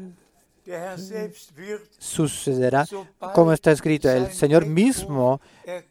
sucederá, 1.99 2.87
como 3.35 3.53
está 3.53 3.73
escrito, 3.73 4.11
el 4.11 4.31
Señor 4.33 4.67
mismo, 4.67 5.41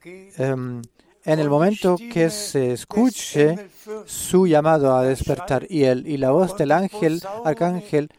em, 0.06 0.82
en 1.24 1.40
el 1.40 1.50
momento 1.50 1.98
que 1.98 2.30
se 2.30 2.74
escuche 2.74 3.70
su 4.06 4.48
llamado 4.48 4.96
a 4.96 5.04
despertar 5.04 5.66
y, 5.70 5.84
el, 5.84 6.08
y 6.08 6.18
la 6.18 6.32
voz 6.32 6.56
del 6.58 6.72
ángel, 6.72 7.22
arcángel, 7.44 8.10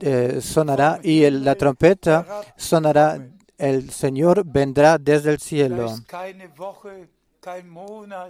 eh, 0.00 0.40
sonará 0.40 1.00
y 1.02 1.24
el- 1.24 1.44
la 1.44 1.54
trompeta 1.54 2.26
sonará, 2.56 3.18
el 3.58 3.90
Señor 3.90 4.44
vendrá 4.44 4.98
desde 4.98 5.30
el 5.30 5.38
cielo. 5.38 5.94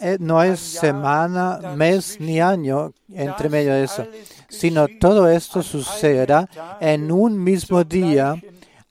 Eh, 0.01 0.17
No 0.19 0.43
es 0.43 0.59
Jahr 0.73 0.81
semana, 0.81 1.59
mes 1.77 2.19
ni 2.21 2.41
año 2.41 2.93
entre 3.09 3.49
medio 3.49 3.73
de 3.73 3.85
eso, 3.85 4.07
sino 4.49 4.87
todo 5.01 5.29
esto 5.29 5.63
sucederá 5.63 6.49
en 6.81 7.13
un 7.13 7.43
mismo 7.43 7.85
día 7.85 8.35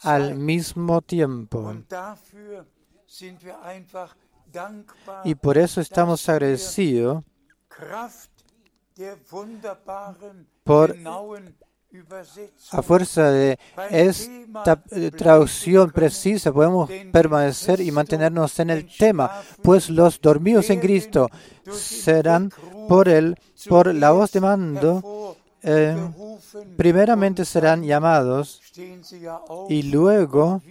al 0.02 0.36
mismo 0.36 1.02
tiempo. 1.02 1.74
Y 5.26 5.36
por 5.36 5.58
eso 5.58 5.82
estamos 5.82 6.28
agradecidos 6.30 7.24
Por- 10.64 10.96
a 12.72 12.82
fuerza 12.82 13.32
de 13.32 13.60
esta 13.90 14.82
traducción 15.18 15.92
precisa 15.92 16.52
podemos 16.52 16.90
permanecer 17.12 17.82
y 17.82 17.92
mantenernos 17.92 18.60
en 18.60 18.70
el 18.72 18.88
tema, 18.98 19.32
pues 19.62 19.90
los 19.90 20.20
dormidos 20.20 20.70
en 20.70 20.80
Cristo 20.80 21.30
serán 21.72 22.52
por 22.88 23.10
el 23.10 23.38
por 23.68 23.94
la 23.94 24.12
voz 24.12 24.32
de 24.32 24.42
mando 24.42 25.38
eh, 25.62 25.96
primeramente 26.76 27.46
serán 27.46 27.84
llamados 27.84 28.62
y 29.70 29.84
luego 29.84 30.62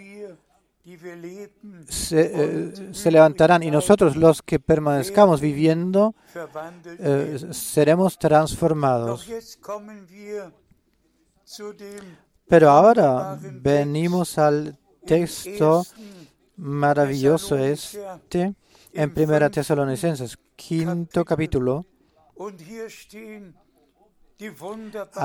eh, 2.10 2.90
se 2.92 3.10
levantarán 3.10 3.62
y 3.62 3.70
nosotros 3.70 4.16
los 4.16 4.42
que 4.42 4.58
permanezcamos 4.58 5.40
viviendo 5.40 6.14
eh, 6.98 7.38
seremos 7.52 8.18
transformados. 8.18 9.26
Pero 12.48 12.70
ahora 12.70 13.38
venimos 13.40 14.38
al 14.38 14.78
Text 15.06 15.44
texto 15.44 15.84
maravilloso 16.56 17.58
este 17.58 18.54
en 18.92 19.14
Primera 19.14 19.46
im 19.46 19.52
Tesalonicenses, 19.52 20.38
quinto 20.54 21.24
capítulo. 21.24 21.84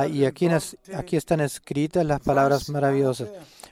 Y 0.09 0.25
aquí, 0.25 0.47
aquí 0.95 1.15
están 1.15 1.41
escritas 1.41 2.05
las 2.05 2.19
palabras 2.21 2.69
maravillosas. 2.69 3.29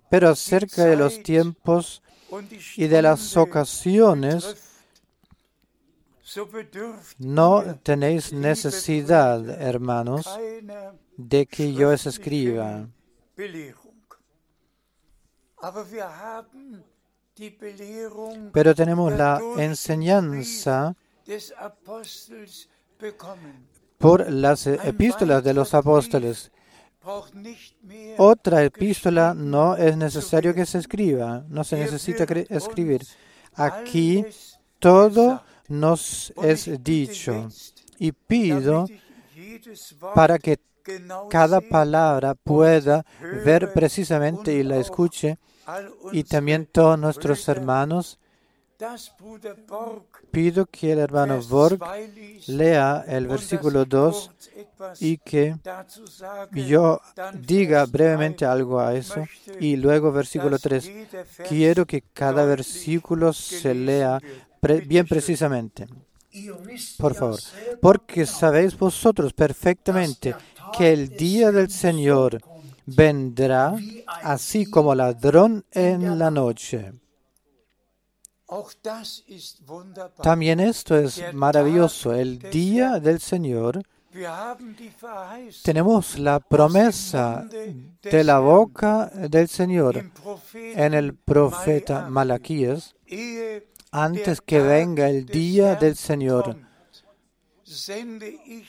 Pero 0.10 0.30
acerca 0.30 0.86
de 0.86 0.96
los 0.96 1.24
tiempos 1.24 2.04
y 2.76 2.88
de 2.88 3.02
las 3.02 3.38
ocasiones, 3.38 4.65
no 7.20 7.80
tenéis 7.84 8.34
necesidad, 8.34 9.48
hermanos, 9.62 10.28
de 11.18 11.46
que 11.46 11.74
yo 11.74 11.90
os 11.90 12.06
escriba. 12.06 12.88
Pero 18.54 18.76
tenemos 18.76 19.14
la 19.14 19.42
enseñanza 19.58 20.96
por 23.98 24.32
las 24.32 24.68
epístolas 24.68 25.44
de 25.44 25.54
los 25.54 25.74
apóstoles. 25.74 26.52
Otra 28.18 28.64
epístola 28.64 29.34
no 29.36 29.76
es 29.76 29.96
necesario 29.96 30.56
que 30.56 30.66
se 30.66 30.80
escriba, 30.80 31.44
no 31.50 31.64
se 31.64 31.78
necesita 31.78 32.24
escribir. 32.50 33.06
Aquí 33.54 34.26
todo. 34.80 35.44
Nos 35.68 36.34
es 36.42 36.84
dicho 36.84 37.50
y 38.00 38.12
pido 38.12 38.88
para 40.14 40.38
que 40.40 40.60
cada 41.30 41.62
palabra 41.62 42.36
pueda 42.36 43.06
ver 43.44 43.74
precisamente 43.74 44.54
y 44.54 44.64
la 44.64 44.78
escuche 44.78 45.38
y 46.12 46.24
también 46.24 46.68
todos 46.72 47.00
nuestros 47.00 47.48
hermanos. 47.48 48.20
Pido 50.32 50.66
que 50.66 50.92
el 50.92 51.00
hermano 51.00 51.42
Borg 51.42 51.80
2 51.80 51.90
liest 52.14 52.50
lea 52.50 53.06
el 53.08 53.26
versículo 53.26 53.84
ich 53.84 53.88
2 53.88 54.28
kurz 54.28 54.48
etwas 54.54 55.02
y 55.02 55.18
que 55.18 55.56
yo 56.52 57.00
diga 57.40 57.80
Vers 57.80 57.92
3. 57.92 57.92
brevemente 57.92 58.46
algo 58.46 58.82
a 58.82 58.94
eso. 58.94 59.24
Y 59.62 59.78
luego 59.78 60.12
versículo 60.12 60.58
dass 60.58 60.62
3. 60.64 60.84
jeder 60.84 61.26
Vers 61.38 61.50
Quiero 61.50 61.86
que 61.86 62.04
cada 62.14 62.44
versículo 62.46 63.32
se 63.32 63.74
lea. 63.74 64.20
Pre- 64.66 64.82
bien 64.82 65.06
precisamente. 65.08 65.88
Por 66.98 67.14
favor, 67.14 67.40
porque 67.82 68.26
sabéis 68.26 68.78
vosotros 68.78 69.32
perfectamente 69.34 70.36
que 70.78 70.92
el 70.92 71.16
día 71.16 71.52
del 71.52 71.70
Señor 71.70 72.42
vendrá 72.86 73.74
así 74.24 74.66
como 74.66 74.94
ladrón 74.96 75.64
en 75.72 76.18
la 76.20 76.30
noche. 76.32 76.92
También 80.22 80.60
esto 80.60 80.98
es 80.98 81.22
maravilloso. 81.34 82.14
El 82.14 82.40
día 82.40 83.00
del 83.00 83.20
Señor 83.20 83.82
tenemos 85.64 86.20
la 86.20 86.40
promesa 86.40 87.48
de 88.02 88.24
la 88.24 88.40
boca 88.40 89.08
del 89.08 89.48
Señor 89.48 90.12
en 90.54 90.94
el 90.94 91.14
profeta 91.16 92.08
Malaquías 92.10 92.96
antes 93.96 94.42
que 94.42 94.60
venga 94.60 95.10
el 95.10 95.26
día 95.26 95.76
del 95.76 95.96
Señor. 95.96 96.58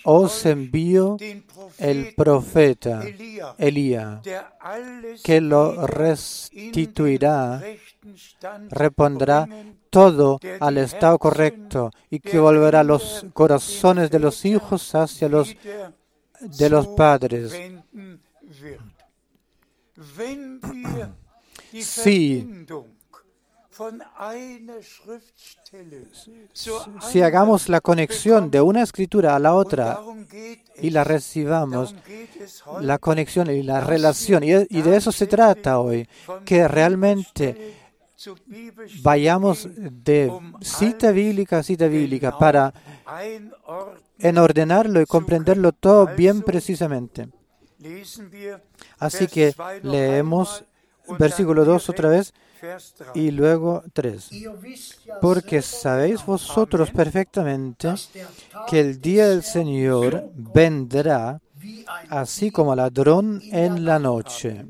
Os 0.04 0.46
envío 0.46 1.16
el 1.78 2.14
profeta 2.14 3.02
Elías, 3.58 4.20
que 5.22 5.40
lo 5.40 5.86
restituirá, 5.86 7.60
repondrá 8.70 9.48
todo 9.90 10.38
al 10.60 10.78
estado 10.78 11.18
correcto 11.18 11.90
y 12.08 12.20
que 12.20 12.38
volverá 12.38 12.82
los 12.84 13.26
corazones 13.34 14.10
de 14.10 14.18
los 14.20 14.44
hijos 14.44 14.94
hacia 14.94 15.28
los 15.28 15.54
de 16.40 16.70
los 16.70 16.86
padres. 16.88 17.52
Si- 21.72 22.38
Verbindung 22.38 22.64
von 22.64 22.64
einer 22.64 22.64
Schriftstelle 22.64 22.66
zur 22.66 23.65
Si 27.02 27.22
hagamos 27.22 27.68
la 27.68 27.80
conexión 27.80 28.50
de 28.50 28.60
una 28.60 28.82
escritura 28.82 29.36
a 29.36 29.38
la 29.38 29.54
otra 29.54 30.00
y 30.80 30.90
la 30.90 31.04
recibamos, 31.04 31.94
la 32.80 32.98
conexión 32.98 33.50
y 33.50 33.62
la 33.62 33.80
relación, 33.80 34.44
y 34.44 34.54
de 34.54 34.96
eso 34.96 35.12
se 35.12 35.26
trata 35.26 35.78
hoy, 35.80 36.08
que 36.44 36.66
realmente 36.68 37.74
vayamos 39.02 39.68
de 39.76 40.28
um 40.28 40.54
cita 40.62 41.12
bíblica 41.12 41.58
a 41.58 41.62
cita 41.62 41.86
bíblica 41.86 42.38
para 42.38 42.72
einordnen 43.20 44.06
en 44.18 44.38
ordenarlo 44.38 45.02
y 45.02 45.06
comprenderlo 45.06 45.72
todo 45.72 46.06
bien 46.16 46.40
precisamente. 46.40 47.28
Así 48.98 49.26
que 49.26 49.52
2 49.52 49.58
noch 49.58 49.84
leemos 49.84 50.64
versículo 51.18 51.64
dann 51.64 51.76
2 51.76 51.90
otra 51.90 52.08
vez. 52.08 52.32
Vers 52.32 52.32
3. 52.32 52.45
Y 53.14 53.30
luego 53.30 53.82
3. 53.92 54.32
Ihr 54.32 54.50
wisst 54.62 55.04
ja 55.06 55.20
Porque 55.20 55.62
sabéis 55.62 56.24
vosotros 56.24 56.90
perfectamente 56.90 57.94
que 58.68 58.80
el 58.80 59.00
día 59.00 59.28
del 59.28 59.42
Señor 59.42 60.30
vendrá 60.34 61.40
así 62.08 62.50
como 62.50 62.74
ladrón 62.74 63.40
en 63.52 63.84
la 63.84 63.98
noche. 63.98 64.66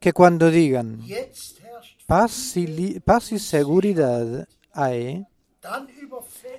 Que 0.00 0.12
cuando 0.12 0.50
digan 0.50 1.00
herrscht 1.08 1.64
paz 2.06 2.56
y, 2.56 3.00
paz 3.00 3.32
y 3.32 3.38
seguridad 3.38 4.46
hay, 4.72 5.26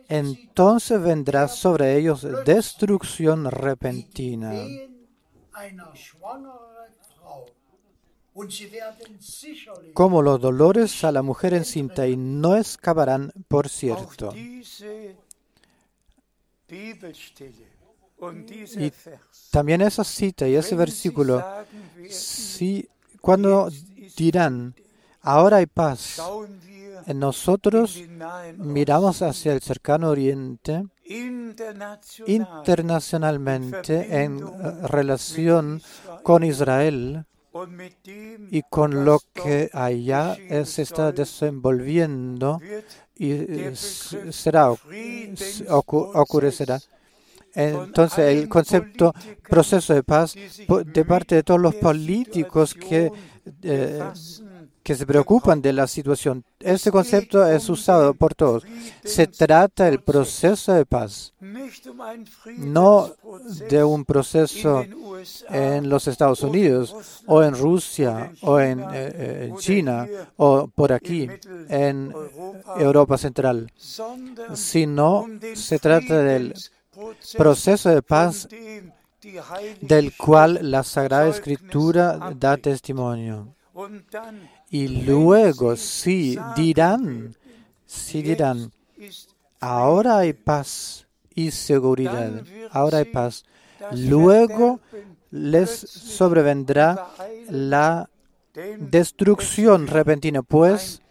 entonces 0.10 1.02
vendrá 1.02 1.48
sobre 1.48 1.98
ellos 1.98 2.26
destrucción 2.45 3.50
repentina, 3.52 4.54
como 9.93 10.21
los 10.21 10.41
dolores 10.41 11.04
a 11.04 11.12
la 11.12 11.21
mujer 11.21 11.54
encinta, 11.54 12.08
y 12.08 12.17
no 12.17 12.56
escaparán, 12.56 13.32
por 13.48 13.69
cierto. 13.69 14.34
Y. 14.36 14.63
También 19.52 19.82
esa 19.82 20.04
cita 20.04 20.48
y 20.48 20.56
ese 20.56 20.76
versículo, 20.76 21.43
si 22.10 22.89
cuando 23.21 23.69
dirán, 24.17 24.74
ahora 25.21 25.58
hay 25.58 25.65
paz, 25.65 26.21
nosotros 27.13 28.02
miramos 28.58 29.21
hacia 29.21 29.54
el 29.54 29.62
cercano 29.62 30.10
oriente 30.10 30.86
internacionalmente 32.26 34.24
en 34.24 34.39
eh, 34.39 34.88
relación 34.88 35.82
con 36.24 36.43
Israel 36.43 37.26
y 38.52 38.62
con 38.70 39.06
lo 39.06 39.20
que 39.34 39.70
allá 39.74 40.38
se 40.65 40.82
está 40.82 41.12
desenvolviendo 41.12 42.60
y 43.15 43.32
eh, 43.32 43.72
será 43.76 44.72
ocurrirá. 45.68 46.80
Entonces 47.54 48.20
el 48.20 48.50
concepto 48.50 49.13
proceso 49.48 49.94
de 49.94 50.04
paz 50.04 50.36
de 50.36 51.06
parte 51.06 51.36
de 51.36 51.44
todos 51.44 51.62
los 51.62 51.76
políticos 51.76 52.74
que, 52.74 53.10
eh, 53.63 54.04
que 54.86 54.93
se 54.93 55.08
preocupan 55.08 55.63
de 55.63 55.74
la 55.74 55.88
situación, 55.88 56.45
este 56.60 56.91
concepto 56.91 57.43
es 57.43 57.67
usado 57.69 58.13
por 58.13 58.36
todos. 58.36 58.63
Se 59.04 59.26
trata 59.26 59.86
del 59.86 60.00
proceso 60.00 60.74
de 60.74 60.86
paz, 60.86 61.34
no 62.58 63.12
de 63.67 63.84
un 63.84 64.06
proceso 64.06 64.86
en 65.50 65.89
los 65.89 66.08
Estados 66.08 66.43
Unidos 66.43 67.24
o 67.26 67.41
en 67.41 67.56
Rusia 67.56 68.32
o 68.41 68.60
en 68.60 68.80
eh, 68.82 68.86
eh, 68.93 69.48
en 69.50 69.58
China 69.58 70.08
o 70.38 70.67
por 70.67 70.93
aquí 70.93 71.28
en 71.67 72.13
Europa 72.78 73.17
Central, 73.17 73.71
sino 74.54 75.26
se 75.56 75.80
trata 75.80 76.19
del 76.19 76.54
proceso 77.36 77.89
de 77.89 78.04
paz 78.04 78.48
del 79.82 80.15
cual 80.15 80.60
la 80.62 80.84
Sagrada 80.84 81.28
Escritura 81.28 82.19
da 82.38 82.56
testimonio. 82.58 83.56
Y 84.80 84.88
luego, 84.88 85.76
si 85.76 86.36
dirán, 86.56 87.36
si 87.86 88.22
dirán, 88.22 88.72
ahora 89.60 90.18
hay 90.20 90.34
paz 90.34 91.08
y 91.34 91.52
seguridad, 91.52 92.32
ahora 92.72 92.98
hay 93.00 93.06
paz, 93.06 93.44
luego 93.90 94.68
les 95.32 95.70
sobrevendrá 95.72 97.00
la 97.48 98.10
destrucción 98.80 99.88
repentina, 99.88 100.42
pues 100.42 101.02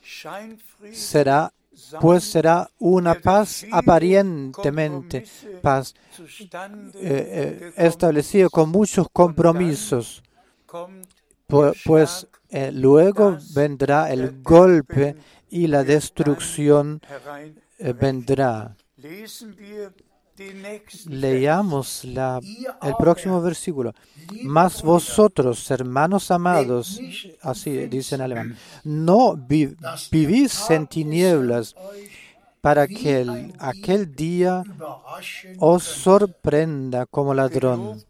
será 0.90 1.53
pues 2.00 2.24
será 2.24 2.68
una 2.79 3.14
paz 3.14 3.66
aparentemente 3.70 5.24
paz 5.62 5.94
eh, 7.00 7.29
eh, 7.40 7.72
establecida 7.77 8.48
con 8.48 8.68
muchos 8.70 9.07
compromisos. 9.12 10.22
Pu- 11.48 11.74
pues 11.85 12.27
eh, 12.56 12.70
luego 12.72 13.36
vendrá 13.54 14.10
el 14.12 14.42
golpe 14.42 15.16
y 15.50 15.66
la 15.66 15.82
destrucción 15.84 17.00
eh, 17.78 17.92
vendrá. 17.92 18.76
Leamos 21.06 22.04
la, 22.04 22.40
el 22.82 22.94
próximo 22.98 23.40
versículo. 23.40 23.92
Mas 24.42 24.82
vosotros 24.82 25.70
hermanos 25.70 26.30
amados 26.30 27.00
así 27.42 27.70
dice 27.86 28.14
en 28.16 28.20
alemán 28.22 28.56
no 28.84 29.36
vi- 29.36 29.76
vivís 30.10 30.70
en 30.70 30.86
tinieblas 30.88 31.74
para 32.64 32.87
que 32.88 33.20
el- 33.20 33.53
aquel 33.59 34.16
día 34.16 34.62
os 35.59 35.83
sorprenda 35.85 37.05
como 37.05 37.35
ladrón. 37.35 38.03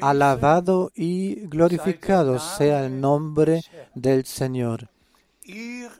Alabado 0.00 0.92
y 0.94 1.34
glorificado 1.48 2.38
sea 2.38 2.86
el 2.86 3.00
nombre 3.00 3.62
del 3.96 4.24
Señor. 4.26 4.88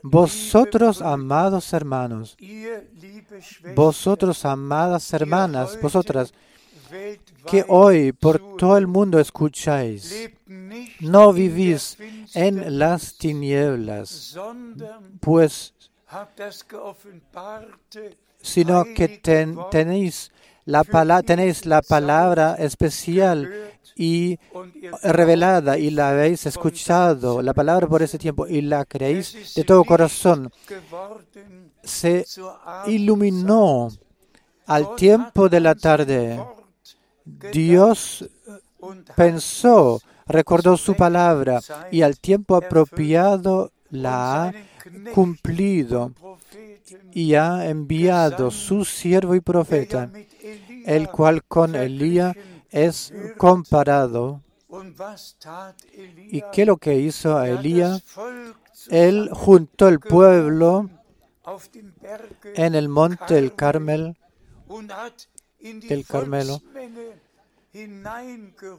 Vosotros, 0.05 1.03
amados 1.03 1.73
hermanos, 1.73 2.37
vosotros, 3.75 4.45
amadas 4.45 5.13
hermanas, 5.13 5.77
vosotras, 5.83 6.33
que 7.51 7.65
hoy 7.67 8.13
por 8.13 8.39
todo 8.57 8.77
el 8.79 8.87
mundo 8.87 9.19
escucháis, 9.19 10.31
no 11.01 11.33
vivís 11.33 11.99
en 12.35 12.79
las 12.79 13.17
tinieblas, 13.19 14.39
pues, 15.21 15.74
sino 18.41 18.85
que 18.95 19.09
ten- 19.23 19.57
tenéis 19.71 20.31
la, 20.67 20.85
pala- 20.85 21.23
tenéis 21.23 21.67
la 21.67 21.81
palabra 21.83 22.57
especial 22.59 23.51
y 23.97 24.39
revelada 25.03 25.79
y 25.79 25.91
la 25.91 26.11
habéis 26.11 26.47
escuchado, 26.47 27.43
la 27.43 27.55
palabra 27.55 27.87
por 27.87 28.03
ese 28.03 28.19
tiempo, 28.19 28.47
y 28.47 28.61
la 28.61 28.85
creéis 28.85 29.55
de 29.55 29.65
todo 29.65 29.85
corazón. 29.85 30.51
Se 31.83 32.25
iluminó 32.87 33.89
al 34.67 34.95
tiempo 34.97 35.49
de 35.49 35.61
la 35.61 35.75
tarde. 35.75 36.43
Dios 37.53 38.29
pensó, 39.17 40.01
recordó 40.27 40.77
su 40.77 40.95
palabra 40.95 41.61
y 41.91 42.03
al 42.03 42.19
tiempo 42.19 42.57
apropiado 42.57 43.71
la 43.91 44.45
ha 44.45 44.53
cumplido 45.13 46.13
y 47.13 47.35
ha 47.35 47.69
enviado 47.69 48.51
su 48.51 48.85
siervo 48.85 49.35
y 49.35 49.41
profeta, 49.41 50.11
el 50.87 51.11
cual 51.11 51.45
con 51.45 51.75
Elías 51.75 52.37
es 52.71 53.13
comparado. 53.37 54.43
¿Y 56.17 56.43
qué 56.53 56.67
lo 56.67 56.77
que 56.77 56.99
hizo 56.99 57.43
Elías? 57.43 58.03
Él 58.91 59.31
juntó 59.33 59.89
el 59.89 60.01
pueblo 60.01 60.91
en 62.55 62.75
el 62.75 62.89
monte 62.89 63.35
del 63.35 63.55
Carmel 63.55 64.17
el 65.65 66.07
Carmelo, 66.07 66.61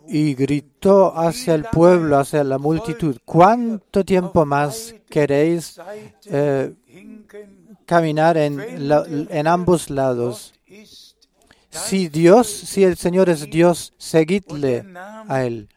y 0.08 0.34
gritó 0.36 1.18
hacia 1.18 1.56
el 1.56 1.66
pueblo, 1.66 2.18
hacia 2.18 2.44
la 2.44 2.58
multitud, 2.58 3.18
¿cuánto 3.26 4.06
tiempo 4.06 4.46
más 4.46 4.96
queréis 5.10 5.80
eh, 6.26 6.74
caminar 7.86 8.38
en, 8.38 8.60
en 8.60 9.48
ambos 9.48 9.90
lados? 9.90 10.54
Si 11.70 12.08
Dios, 12.08 12.48
si 12.48 12.84
el 12.84 12.96
Señor 12.96 13.30
es 13.30 13.50
Dios, 13.50 13.94
seguidle 13.98 14.86
a 15.28 15.44
Él. 15.44 15.68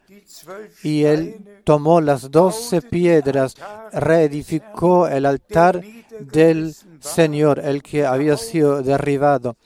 Y 0.82 1.02
él 1.02 1.60
tomó 1.64 2.00
las 2.00 2.30
doce 2.30 2.80
piedras, 2.80 3.56
reedificó 3.92 5.08
el 5.08 5.26
altar 5.26 5.82
del 6.20 6.74
Señor, 7.00 7.58
el 7.58 7.82
que 7.82 8.06
había 8.06 8.36
sido 8.36 8.82
derribado, 8.82 9.56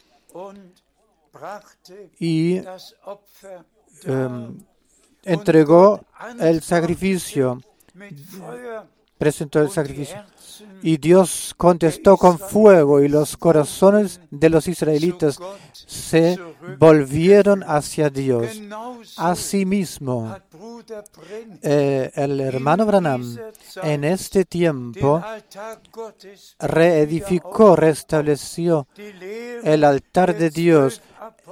y 2.19 2.61
em, 4.05 4.59
entregó 5.23 6.01
el 6.39 6.63
sacrificio, 6.63 7.61
presentó 9.19 9.61
el 9.61 9.71
sacrificio. 9.71 10.25
Y 10.83 10.97
Dios 10.97 11.55
contestó 11.57 12.17
con 12.17 12.39
fuego 12.39 13.01
y 13.01 13.09
los 13.09 13.37
corazones 13.37 14.21
de 14.31 14.51
los 14.51 14.69
israelitas 14.69 15.39
se 15.73 16.39
volvieron 16.79 17.63
hacia 17.67 18.11
Dios. 18.11 18.61
Asimismo, 19.17 20.37
eh, 21.63 22.11
el 22.15 22.41
hermano 22.41 22.85
Branham 22.87 23.37
en 23.83 24.05
este 24.05 24.45
tiempo 24.45 25.23
reedificó, 26.59 27.77
restableció 27.77 28.87
el 29.63 29.85
altar 29.85 30.37
de 30.37 30.51
Dios, 30.51 31.01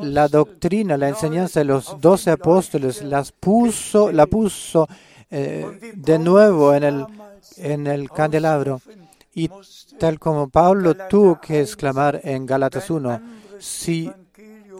la 0.00 0.28
doctrina, 0.28 0.96
la 0.96 1.08
enseñanza 1.08 1.60
de 1.60 1.64
los 1.64 2.00
doce 2.00 2.30
apóstoles, 2.30 3.02
las 3.02 3.32
puso, 3.32 4.12
la 4.12 4.26
puso 4.26 4.88
eh, 5.30 5.92
de 5.94 6.18
nuevo 6.18 6.74
en 6.74 6.84
el, 6.84 7.06
en 7.56 7.86
el 7.86 8.10
candelabro. 8.10 8.80
Y 9.32 9.48
tal 9.98 10.18
como 10.18 10.48
Pablo 10.48 10.94
tuvo 11.08 11.40
que 11.40 11.60
exclamar 11.60 12.20
en 12.24 12.46
Galatas 12.46 12.90
1, 12.90 13.20
si 13.58 14.10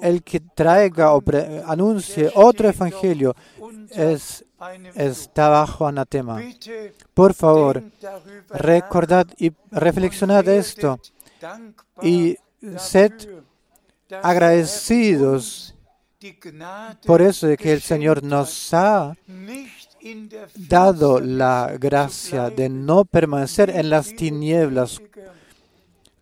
el 0.03 0.23
que 0.23 0.41
traiga 0.41 1.15
o 1.15 1.23
anuncie 1.67 2.31
otro 2.35 2.69
evangelio 2.69 3.35
es, 3.91 4.45
está 4.95 5.49
bajo 5.49 5.87
anatema. 5.87 6.41
Por 7.15 7.35
favor, 7.35 7.83
recordad 8.49 9.27
y 9.37 9.53
reflexionad 9.71 10.49
esto 10.49 10.99
y 12.03 12.37
sed 12.77 13.13
agradecidos 14.23 15.75
por 17.07 17.23
eso 17.23 17.47
de 17.47 17.57
que 17.57 17.73
el 17.73 17.81
Señor 17.81 18.23
nos 18.23 18.75
ha 18.75 19.17
dado 20.55 21.21
la 21.21 21.77
gracia 21.79 22.51
de 22.51 22.69
no 22.69 23.05
permanecer 23.05 23.71
en 23.71 23.91
las 23.91 24.15
tinieblas. 24.15 25.01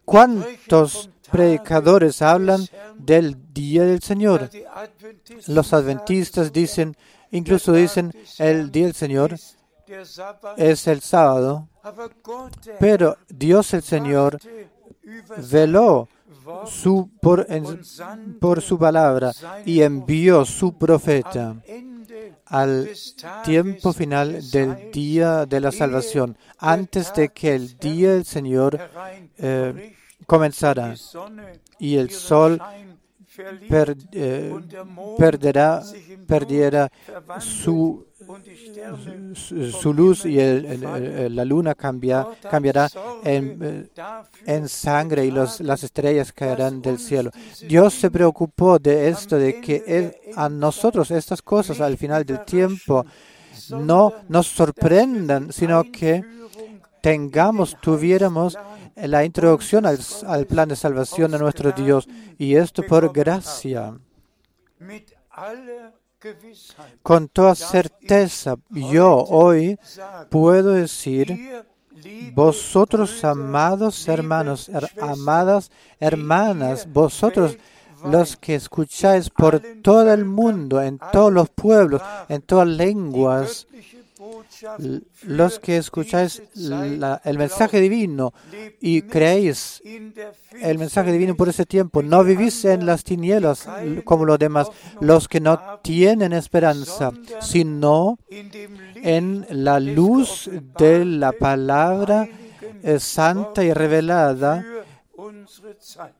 ¿Cuántos 0.04 1.10
predicadores 1.30 2.22
hablan 2.22 2.64
del 2.96 3.52
día 3.52 3.84
del 3.84 4.00
Señor? 4.00 4.50
Los 5.48 5.72
adventistas 5.72 6.52
dicen, 6.52 6.96
incluso 7.30 7.72
dicen, 7.72 8.12
el 8.38 8.70
día 8.70 8.86
del 8.86 8.94
Señor 8.94 9.36
es 10.56 10.86
el 10.86 11.00
sábado, 11.00 11.68
pero 12.78 13.16
Dios 13.28 13.74
el 13.74 13.82
Señor 13.82 14.38
veló 15.50 16.08
por 18.40 18.62
su 18.62 18.78
palabra 18.78 19.32
y 19.64 19.82
envió 19.82 20.44
su 20.44 20.76
profeta 20.76 21.56
al 22.46 22.90
tiempo 23.44 23.92
final 23.92 24.50
del 24.50 24.90
día 24.90 25.46
de 25.46 25.60
la 25.60 25.72
salvación, 25.72 26.36
antes 26.58 27.12
de 27.14 27.28
que 27.28 27.54
el 27.54 27.78
día 27.78 28.14
del 28.14 28.24
Señor 28.24 28.78
eh, 29.36 29.94
comenzara. 30.26 30.94
Y 31.78 31.96
el 31.96 32.10
sol 32.10 32.60
per- 33.68 33.96
eh, 34.12 34.52
perderá, 35.16 35.82
perdiera 36.26 36.90
su, 37.40 38.06
su, 39.34 39.94
luz 39.94 40.24
y 40.26 40.36
la 41.30 41.44
luna 41.44 41.74
cambia- 41.74 42.26
cambiará 42.50 42.88
en, 43.24 43.88
eh, 44.46 44.68
sangre 44.68 45.24
y 45.26 45.30
las 45.30 45.82
estrellas 45.82 46.32
caerán 46.32 46.82
del 46.82 46.98
cielo. 46.98 47.30
Dios 47.66 47.94
se 47.94 48.10
preocupó 48.10 48.78
de 48.78 49.08
esto, 49.08 49.36
de 49.38 49.60
que 49.60 50.32
a 50.36 50.48
nosotros 50.48 51.10
estas 51.10 51.42
cosas 51.42 51.80
al 51.80 51.96
final 51.96 52.24
del 52.24 52.44
tiempo 52.44 53.04
no 53.70 54.12
nos 54.28 54.46
sorprendan, 54.48 55.52
sino 55.52 55.82
que 55.90 56.24
tengamos, 57.00 57.76
tuviéramos 57.80 58.58
la 59.06 59.24
introducción 59.24 59.86
al, 59.86 59.98
plan 60.46 60.68
de 60.68 60.76
salvación 60.76 61.30
de 61.30 61.38
nuestro 61.38 61.72
Dios 61.72 62.08
y 62.38 62.54
esto 62.56 62.82
por 62.82 63.12
gracia. 63.12 63.98
Con 67.02 67.28
toda 67.28 67.54
certeza, 67.54 68.56
yo 68.70 69.18
hoy 69.28 69.78
puedo 70.30 70.72
decir, 70.72 71.64
vosotros 72.34 73.24
amados 73.24 74.06
hermanos, 74.08 74.68
her- 74.68 74.90
amadas 75.00 75.70
hermanas, 76.00 76.88
vosotros 76.92 77.56
los 78.04 78.36
que 78.36 78.54
escucháis 78.56 79.28
por 79.30 79.60
todo 79.82 80.12
el 80.12 80.24
mundo, 80.24 80.80
en 80.80 80.98
todos 81.12 81.32
los 81.32 81.48
pueblos, 81.50 82.00
en 82.28 82.42
todas 82.42 82.68
lenguas, 82.68 83.66
los 85.22 85.58
que 85.58 85.76
escucháis 85.76 86.42
la- 86.54 87.20
el 87.24 87.38
mensaje 87.38 87.80
divino 87.80 88.32
y 88.80 89.02
creéis 89.02 89.80
el 90.60 90.78
mensaje 90.78 91.12
divino 91.12 91.34
por 91.36 91.48
ese 91.48 91.66
tiempo, 91.66 92.02
no 92.02 92.24
vivís 92.24 92.64
en 92.64 92.86
las 92.86 93.04
tinieblas 93.04 93.68
como 94.04 94.24
los 94.24 94.38
demás, 94.38 94.70
los 95.00 95.28
que 95.28 95.40
no 95.40 95.58
tienen 95.82 96.32
esperanza, 96.32 97.12
sino 97.40 98.18
en 98.30 99.46
la 99.50 99.80
luz 99.80 100.50
de 100.76 101.04
la 101.04 101.32
palabra 101.32 102.28
eh, 102.82 102.98
santa 103.00 103.64
y 103.64 103.72
revelada 103.72 104.64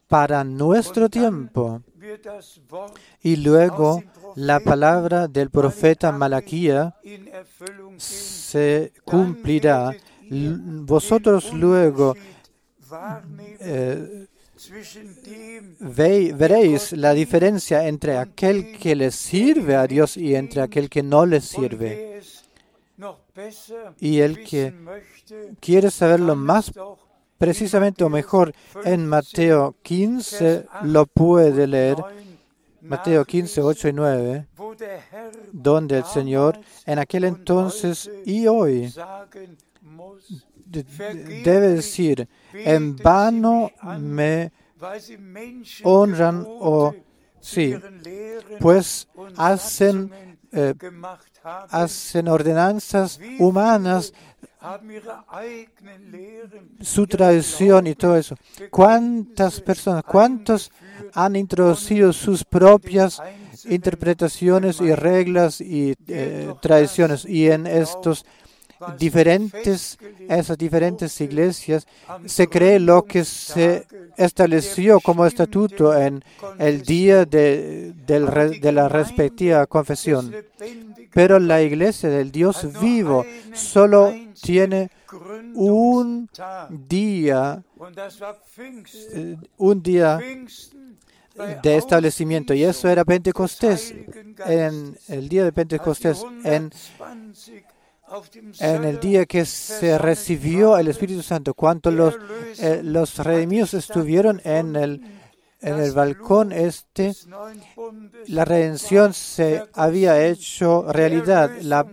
para 0.09 0.45
nuestro 0.45 1.09
tiempo. 1.09 1.83
Y 3.23 3.37
luego 3.37 4.03
la 4.37 4.61
palabra 4.61 5.29
del 5.29 5.51
profeta 5.51 6.13
Malaquía 6.13 6.95
se 7.99 8.93
cumplirá. 9.05 9.95
Vosotros 10.31 11.53
luego 11.55 12.15
eh, 13.61 14.27
ve- 15.81 16.33
veréis 16.37 16.93
la 16.93 17.13
diferencia 17.15 17.87
entre 17.87 18.19
aquel 18.19 18.77
que 18.79 18.95
le 18.95 19.11
sirve 19.11 19.77
a 19.77 19.87
Dios 19.87 20.17
y 20.17 20.35
entre 20.35 20.63
aquel 20.63 20.89
que 20.89 21.03
no 21.03 21.25
le 21.27 21.41
sirve. 21.41 22.21
Y 24.01 24.19
el 24.21 24.43
que 24.45 24.75
quiere 25.61 25.91
saberlo 25.91 26.35
más 26.35 26.73
precisamente 27.39 28.03
o 28.05 28.09
mejor 28.09 28.53
en 28.85 29.07
Mateo 29.07 29.77
15 29.83 30.67
lo 30.83 31.07
puede 31.07 31.67
leer. 31.67 31.97
Mateo 32.83 33.25
15, 33.25 33.61
8 33.63 33.89
y 33.89 33.93
9, 33.93 34.47
donde 35.53 35.99
el 35.99 36.05
Señor 36.05 36.59
en 36.87 36.99
aquel 36.99 37.25
entonces 37.25 38.11
y 38.25 38.47
hoy 38.47 38.93
de- 40.65 40.83
de- 40.83 41.43
debe 41.43 41.69
decir, 41.69 42.29
en 42.53 42.97
vano 42.97 43.71
me 43.99 44.53
honran 45.85 46.45
o 46.47 46.95
sí, 47.41 47.75
pues 48.61 49.09
hacen, 49.37 50.11
eh, 50.53 50.75
hacen 51.71 52.29
ordenanzas 52.29 53.21
humanas, 53.39 54.13
su 56.81 57.07
tradición 57.07 57.87
y 57.87 57.95
todo 57.95 58.17
eso. 58.17 58.37
¿Cuántas 58.71 59.61
personas, 59.61 60.05
cuántos 60.05 60.71
han 61.15 61.37
introducido 61.37 62.13
sus 62.13 62.45
propias 62.45 63.23
interpretaciones 63.65 64.81
y 64.81 64.95
reglas 64.95 65.61
y 65.61 65.95
eh, 66.07 66.53
tradiciones 66.61 67.25
y 67.25 67.51
en 67.51 67.67
estos 67.67 68.25
diferentes, 68.99 69.99
esas 70.29 70.59
diferentes 70.59 71.21
iglesias 71.21 71.87
se 72.27 72.49
cree 72.49 72.79
lo 72.79 73.05
que 73.05 73.25
se 73.25 73.87
estableció 74.17 75.01
como 75.01 75.27
estatuto 75.27 75.97
en 75.97 76.25
el 76.59 76.83
día 76.83 77.25
de, 77.25 77.93
de 78.07 78.73
la 78.73 78.89
respectiva 78.89 79.67
confesión. 79.67 80.35
Pero 81.13 81.39
la 81.39 81.63
iglesia 81.63 82.09
del 82.09 82.31
Dios 82.31 82.67
vivo 82.81 83.25
solo 83.55 84.13
tiene 84.41 84.91
un 85.55 86.29
día, 86.89 87.63
eh, 89.15 89.37
un 89.57 89.83
día 89.83 90.21
de 91.63 91.77
establecimiento 91.77 92.53
y 92.55 92.65
eso 92.65 92.89
era 92.89 93.05
Pentecostés, 93.05 93.95
en 94.47 94.99
el 95.09 95.29
día 95.29 95.45
de 95.45 95.53
Pentecostés, 95.53 96.25
en, 96.45 96.71
en 98.61 98.85
el 98.85 99.01
día 99.01 99.27
que 99.27 99.45
se 99.45 99.99
recibió 99.99 100.77
el 100.79 100.89
Espíritu 100.89 101.23
Santo, 101.23 101.55
cuando 101.55 101.91
los, 101.91 102.15
eh, 102.59 102.81
los 102.83 103.17
redimidos 103.19 103.75
estuvieron 103.75 104.41
en 104.45 104.77
el, 104.77 105.01
en 105.61 105.79
el 105.81 105.93
balcón 105.93 106.53
este, 106.53 107.15
la 108.29 108.45
redención 108.45 109.13
se 109.13 109.65
había 109.75 110.25
hecho 110.27 110.85
realidad, 110.93 111.51
la 111.63 111.87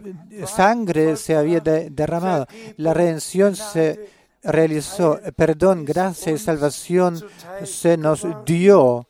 sangre 0.47 1.15
se 1.17 1.35
había 1.35 1.59
de- 1.59 1.89
derramado, 1.89 2.47
la 2.77 2.93
redención 2.93 3.55
se 3.55 4.09
realizó, 4.43 5.19
perdón, 5.35 5.83
gracia 5.85 6.31
y 6.31 6.37
salvación 6.37 7.19
se 7.65 7.97
nos 7.97 8.25
dio. 8.45 9.07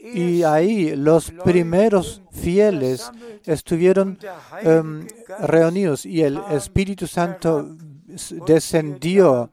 Y 0.00 0.42
ahí 0.42 0.94
los 0.96 1.30
primeros 1.44 2.22
fieles 2.30 3.10
estuvieron 3.44 4.18
em, 4.62 5.06
reunidos 5.40 6.06
y 6.06 6.22
el 6.22 6.38
Espíritu 6.50 7.06
Santo 7.06 7.76
descendió. 8.46 9.50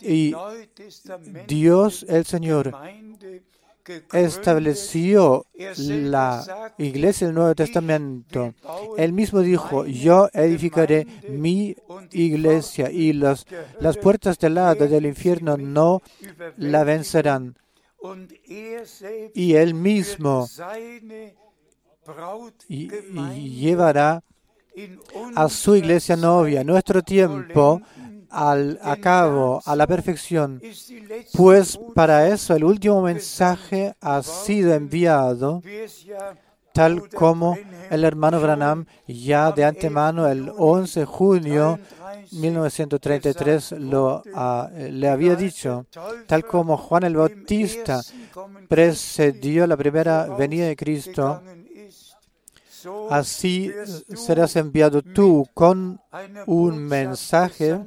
y 0.00 0.34
Dios 1.46 2.04
el 2.08 2.24
Señor 2.24 2.72
estableció 4.12 5.46
la 5.76 6.72
iglesia 6.78 7.26
del 7.26 7.36
Nuevo 7.36 7.54
Testamento. 7.54 8.54
Él 8.96 9.12
mismo 9.12 9.40
dijo, 9.40 9.86
yo 9.86 10.28
edificaré 10.32 11.06
mi 11.28 11.76
iglesia 12.12 12.90
y 12.90 13.12
los, 13.12 13.46
las 13.80 13.96
puertas 13.98 14.38
del 14.38 14.54
lado 14.54 14.86
del 14.86 15.06
infierno 15.06 15.56
no 15.56 16.02
la 16.56 16.84
vencerán. 16.84 17.56
Y 19.34 19.54
él 19.54 19.74
mismo 19.74 20.46
llevará 22.68 24.22
a 25.34 25.48
su 25.48 25.76
iglesia 25.76 26.16
novia, 26.16 26.64
nuestro 26.64 27.02
tiempo, 27.02 27.80
al, 28.34 28.80
a 28.82 28.96
cabo, 28.96 29.62
a 29.64 29.76
la 29.76 29.86
perfección, 29.86 30.60
pues 31.32 31.78
para 31.94 32.28
eso 32.28 32.54
el 32.54 32.64
último 32.64 33.00
mensaje 33.00 33.94
ha 34.00 34.22
sido 34.22 34.74
enviado, 34.74 35.62
tal 36.72 37.08
como 37.08 37.56
el 37.90 38.02
hermano 38.02 38.40
Branham 38.40 38.86
ya 39.06 39.52
de 39.52 39.64
antemano 39.64 40.28
el 40.28 40.50
11 40.56 41.00
de 41.00 41.06
junio 41.06 41.78
1933 42.32 43.72
lo, 43.78 44.22
ah, 44.34 44.68
le 44.74 45.08
había 45.08 45.36
dicho, 45.36 45.86
tal 46.26 46.44
como 46.44 46.76
Juan 46.76 47.04
el 47.04 47.16
Bautista 47.16 48.02
precedió 48.68 49.66
la 49.68 49.76
primera 49.76 50.26
venida 50.36 50.66
de 50.66 50.74
Cristo, 50.74 51.40
así 53.10 53.72
serás 54.16 54.56
enviado 54.56 55.02
tú 55.02 55.46
con 55.54 56.00
un 56.46 56.78
mensaje 56.78 57.78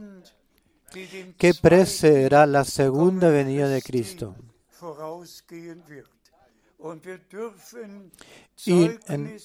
que 1.37 1.53
precederá 1.53 2.45
la 2.45 2.63
segunda 2.63 3.29
venida 3.29 3.67
de 3.67 3.81
Cristo. 3.81 4.35
Y, 8.65 8.89
en- 9.07 9.37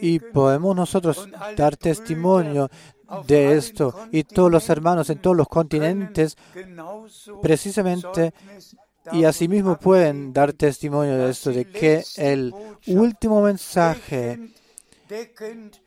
y 0.00 0.18
podemos 0.20 0.76
nosotros 0.76 1.28
dar 1.56 1.76
testimonio 1.76 2.70
de 3.26 3.56
esto 3.56 3.94
y 4.12 4.22
todos 4.24 4.50
los 4.50 4.68
hermanos 4.70 5.10
en 5.10 5.18
todos 5.18 5.36
los 5.36 5.48
continentes 5.48 6.36
precisamente 7.42 8.32
y 9.12 9.24
asimismo 9.24 9.76
pueden 9.78 10.32
dar 10.32 10.52
testimonio 10.52 11.16
de 11.18 11.30
esto, 11.30 11.50
de 11.50 11.64
que 11.68 12.04
el 12.16 12.54
último 12.86 13.42
mensaje 13.42 14.38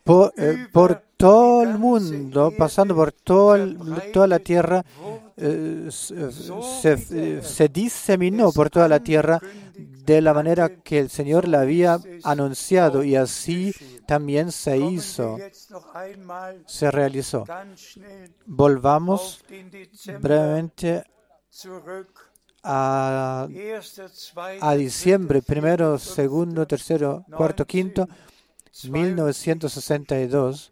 por, 0.03 0.34
eh, 0.38 0.68
por 0.72 1.01
todo 1.30 1.61
el 1.63 1.78
mundo, 1.80 2.53
pasando 2.57 2.95
por 2.95 3.11
todo 3.11 3.55
el- 3.55 3.78
toda 4.13 4.28
la 4.28 4.39
tierra, 4.39 4.84
eh, 5.38 5.88
se, 5.91 6.32
se- 6.97 7.41
se 7.43 7.67
diseminó 7.69 8.51
por 8.51 8.69
toda 8.69 8.88
la 8.88 8.99
tierra 9.01 9.39
de 10.05 10.21
la 10.21 10.34
manera 10.34 10.69
que 10.84 10.99
el 10.99 11.09
Señor 11.09 11.47
la 11.47 11.61
había 11.61 11.99
anunciado 12.23 13.03
y 13.03 13.15
así 13.15 13.73
también 14.07 14.51
se 14.51 14.78
hizo, 14.78 15.38
se 16.67 16.91
realizó. 16.91 17.43
Volvamos 18.45 19.43
brevemente 20.21 21.03
a, 22.63 23.47
a 24.61 24.76
diciembre, 24.76 25.41
primero, 25.41 25.97
segundo, 25.99 26.65
tercero, 26.67 27.26
cuarto, 27.38 27.65
quinto, 27.65 28.07
1962. 28.91 30.71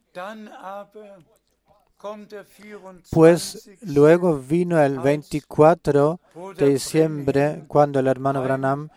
Pues 3.12 3.70
luego 3.82 4.38
vino 4.40 4.82
el 4.82 5.00
24 5.00 6.20
de 6.58 6.66
diciembre, 6.74 7.64
cuando 7.68 8.00
el 8.00 8.08
hermano 8.08 8.42
Branham 8.44 8.90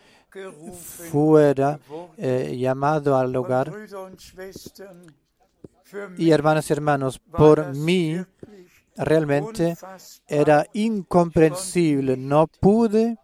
fuera 1.11 1.79
eh, 2.17 2.55
llamado 2.57 3.15
al 3.17 3.35
hogar. 3.35 3.71
Y 6.17 6.31
hermanas 6.31 6.69
y 6.69 6.73
hermanos, 6.73 7.19
por 7.19 7.59
mí 7.75 8.17
realmente 8.97 9.77
era 10.27 10.65
incomprensible. 10.73 12.17
No 12.17 12.47
pude 12.47 13.17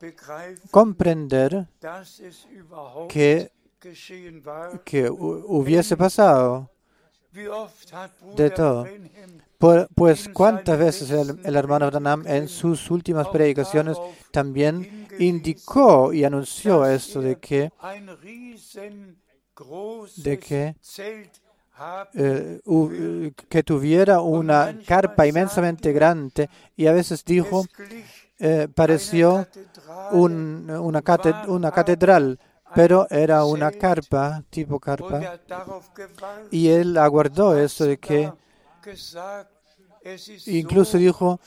comprender 0.71 1.67
que, 3.09 3.51
que 4.85 5.09
hu- 5.11 5.43
hubiese 5.47 5.97
pasado 5.97 6.69
de 8.35 8.49
todo. 8.49 8.85
Por- 9.57 9.87
pues 9.95 10.29
cuántas 10.33 10.77
veces 10.77 11.09
el, 11.11 11.39
el 11.43 11.55
hermano 11.55 11.89
Branham 11.89 12.25
en 12.27 12.47
sus 12.49 12.91
últimas 12.91 13.27
predicaciones 13.29 13.97
también 14.31 15.07
indicó 15.19 16.11
y 16.13 16.23
anunció 16.25 16.85
esto 16.85 17.21
de 17.21 17.37
que, 17.37 17.71
de 20.17 20.39
que, 20.39 20.75
eh, 22.13 22.59
hu- 22.65 23.33
que 23.49 23.63
tuviera 23.63 24.19
una 24.21 24.65
carpa 24.85 25.25
inmensamente 25.27 25.91
grande 25.93 26.49
y 26.75 26.87
a 26.87 26.93
veces 26.93 27.23
dijo, 27.25 27.65
eh, 28.39 28.67
pareció 28.73 29.47
un- 30.11 30.69
una, 30.69 31.01
una 31.47 31.71
catedral, 31.71 32.39
pero 32.75 33.07
era 33.09 33.45
una 33.45 33.71
carpa, 33.71 34.43
tipo 34.49 34.79
carpa, 34.79 35.39
y 36.51 36.69
él 36.69 36.97
aguardó 36.97 37.55
eso 37.57 37.85
de 37.85 37.97
que 37.97 38.31
incluso 40.47 40.97
dijo, 40.97 41.39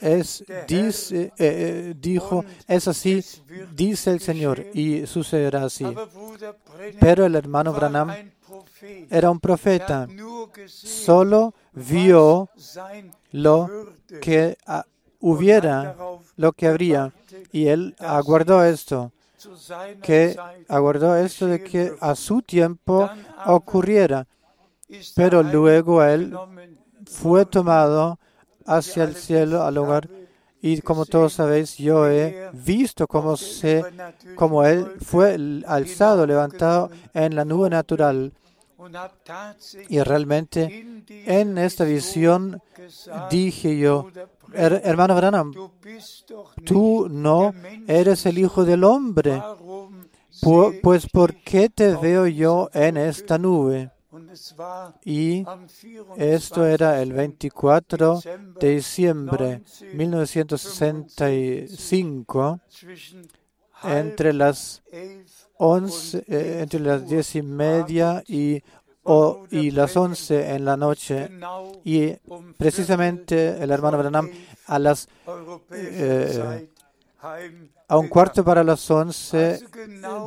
es, 0.00 0.44
dice, 0.68 1.24
eh, 1.24 1.32
eh, 1.38 1.94
dijo, 1.98 2.44
es 2.68 2.88
así, 2.88 3.24
dice 3.74 4.12
el 4.12 4.20
Señor, 4.20 4.64
y 4.74 5.06
sucederá 5.06 5.64
así. 5.64 5.86
Pero 7.00 7.26
el 7.26 7.34
hermano 7.34 7.72
Branham 7.72 8.12
era 9.10 9.30
un 9.30 9.40
profeta, 9.40 10.06
solo 10.66 11.54
vio 11.72 12.48
lo 13.32 13.68
que 14.20 14.56
ah, 14.66 14.84
hubiera, 15.20 15.96
lo 16.36 16.52
que 16.52 16.68
habría, 16.68 17.12
y 17.52 17.66
él 17.66 17.96
aguardó 17.98 18.64
esto, 18.64 19.12
que 20.02 20.36
aguardó 20.68 21.16
esto 21.16 21.46
de 21.46 21.62
que 21.62 21.94
a 22.00 22.14
su 22.14 22.42
tiempo 22.42 23.08
ocurriera, 23.46 24.26
pero 25.14 25.42
luego 25.42 26.02
él 26.02 26.36
fue 27.06 27.46
tomado 27.46 28.18
hacia 28.64 29.04
el 29.04 29.14
cielo 29.14 29.62
al 29.62 29.78
hogar 29.78 30.08
y 30.60 30.80
como 30.80 31.06
todos 31.06 31.34
sabéis 31.34 31.76
yo 31.76 32.08
he 32.08 32.50
visto 32.52 33.06
cómo 33.06 33.36
se 33.36 33.84
como 34.34 34.64
él 34.64 34.96
fue 35.00 35.38
alzado 35.66 36.26
levantado 36.26 36.90
en 37.14 37.36
la 37.36 37.44
nube 37.44 37.70
natural. 37.70 38.32
Y 39.88 40.00
realmente 40.00 41.02
en 41.26 41.58
esta 41.58 41.84
visión 41.84 42.60
dije 43.30 43.78
yo 43.78 44.10
"Her- 44.56 44.80
hermano 44.84 45.14
Branham 45.16 45.52
tú 46.64 47.08
no 47.10 47.52
eres 47.86 48.24
el 48.26 48.38
hijo 48.38 48.64
del 48.64 48.84
hombre. 48.84 49.42
Pu- 50.42 50.80
pues 50.82 51.06
¿por 51.08 51.34
qué 51.36 51.68
te 51.70 51.94
veo 51.96 52.26
yo 52.26 52.68
en 52.74 52.96
esta 52.96 53.38
nube? 53.38 53.90
Y 55.04 55.44
esto 56.16 56.64
era 56.66 57.00
el 57.02 57.12
24 57.12 58.20
de 58.60 58.74
diciembre 58.76 59.62
1965, 59.94 62.60
entre 63.84 64.32
las 64.32 64.82
11, 65.58 66.24
eh, 66.28 66.60
entre 66.62 66.80
las 66.80 67.08
diez 67.08 67.34
y 67.36 67.42
media 67.42 68.22
y, 68.26 68.62
o- 69.06 69.46
y 69.50 69.70
las 69.70 69.96
11 69.96 70.54
en 70.54 70.64
la 70.64 70.76
noche. 70.76 71.28
Y 71.84 72.12
precisamente 72.56 73.62
el 73.62 73.70
hermano 73.70 73.98
Branham 73.98 74.30
a 74.66 74.78
las 74.78 75.08
eh, 75.72 76.68
a 77.88 77.98
un 77.98 78.08
cuarto 78.08 78.44
para 78.44 78.64
las 78.64 78.90
11 78.90 79.60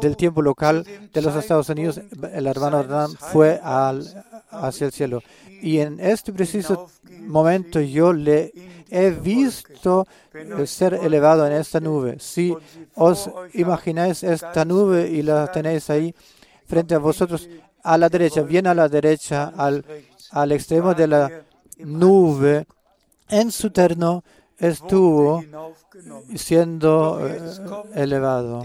del 0.01 0.15
tiempo 0.15 0.41
local 0.41 0.85
de 1.13 1.21
los 1.21 1.35
Estados 1.35 1.67
Unidos, 1.69 1.99
el 2.33 2.47
hermano 2.47 2.83
Branham 2.83 3.13
fue 3.17 3.59
al, 3.61 4.05
hacia 4.49 4.85
el 4.87 4.91
cielo. 4.93 5.21
Y 5.61 5.79
en 5.79 5.99
este 5.99 6.31
preciso 6.31 6.87
momento 7.27 7.81
yo 7.81 8.13
le 8.13 8.53
he 8.89 9.11
visto 9.11 10.07
ser 10.65 10.93
elevado 10.95 11.45
en 11.45 11.51
esta 11.53 11.79
nube. 11.81 12.17
Si 12.19 12.55
os 12.95 13.29
imagináis 13.53 14.23
esta 14.23 14.63
nube 14.65 15.09
y 15.09 15.21
la 15.21 15.51
tenéis 15.51 15.89
ahí 15.89 16.15
frente 16.65 16.95
a 16.95 16.99
vosotros, 16.99 17.49
a 17.83 17.97
la 17.97 18.09
derecha, 18.09 18.41
bien 18.41 18.67
a 18.67 18.73
la 18.73 18.87
derecha, 18.87 19.53
al, 19.55 19.85
al 20.31 20.51
extremo 20.51 20.93
de 20.93 21.07
la 21.07 21.43
nube, 21.77 22.65
en 23.29 23.51
su 23.51 23.69
terno 23.69 24.23
estuvo 24.57 25.43
siendo 26.35 27.25
eh, 27.27 27.39
elevado. 27.95 28.61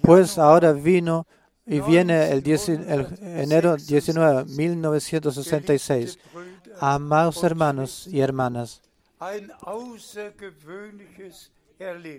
Pues 0.00 0.38
ahora 0.38 0.72
vino 0.72 1.26
y 1.66 1.80
viene 1.80 2.30
el, 2.30 2.42
10 2.42 2.68
el 2.68 3.18
enero 3.22 3.76
19, 3.76 4.44
1966. 4.44 6.18
Amados 6.80 7.42
hermanos 7.44 8.06
y 8.08 8.20
hermanas, 8.20 8.82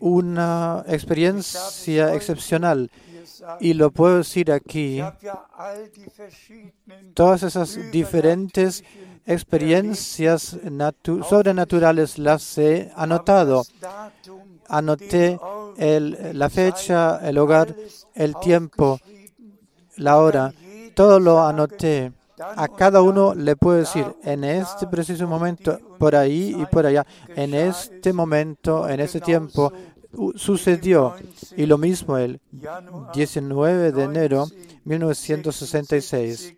una 0.01 0.83
experiencia 0.87 2.13
excepcional, 2.13 2.89
y 3.59 3.73
lo 3.73 3.91
puedo 3.91 4.17
decir 4.17 4.51
aquí, 4.51 5.01
todas 7.13 7.43
esas 7.43 7.91
diferentes 7.91 8.83
experiencias 9.25 10.57
natu- 10.63 11.23
sobrenaturales 11.23 12.17
las 12.17 12.57
he 12.57 12.91
anotado. 12.95 13.65
Anoté 14.67 15.39
la 16.33 16.49
fecha, 16.49 17.19
el 17.27 17.37
hogar, 17.37 17.75
el 18.13 18.35
tiempo, 18.39 18.99
la 19.97 20.17
hora, 20.17 20.53
todo 20.95 21.19
lo 21.19 21.41
anoté. 21.45 22.11
A 22.39 22.67
cada 22.67 23.01
uno 23.01 23.33
le 23.33 23.55
puedo 23.55 23.77
decir, 23.77 24.05
en 24.23 24.43
este 24.43 24.87
preciso 24.87 25.27
momento, 25.27 25.79
por 25.97 26.15
ahí 26.15 26.55
y 26.57 26.65
por 26.65 26.85
allá, 26.85 27.05
en 27.29 27.53
este 27.53 28.11
momento, 28.11 28.87
en 28.89 28.99
ese 28.99 29.21
tiempo, 29.21 29.71
sucedió. 30.35 31.15
Y 31.55 31.65
lo 31.65 31.77
mismo 31.77 32.17
el 32.17 32.41
19 33.13 33.91
de 33.91 34.03
enero 34.03 34.47
1966. 34.83 36.55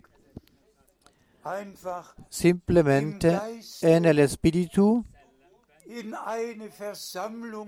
einfach 1.47 2.13
Simplemente 2.29 3.39
en 3.81 4.05
el 4.05 4.19
espíritu 4.19 5.05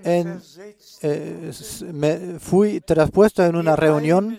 En- 0.03 0.41
eh, 1.01 1.51
me 1.93 2.39
fui 2.39 2.81
traspuesto 2.81 3.43
en 3.45 3.55
una 3.55 3.75
reunión 3.75 4.37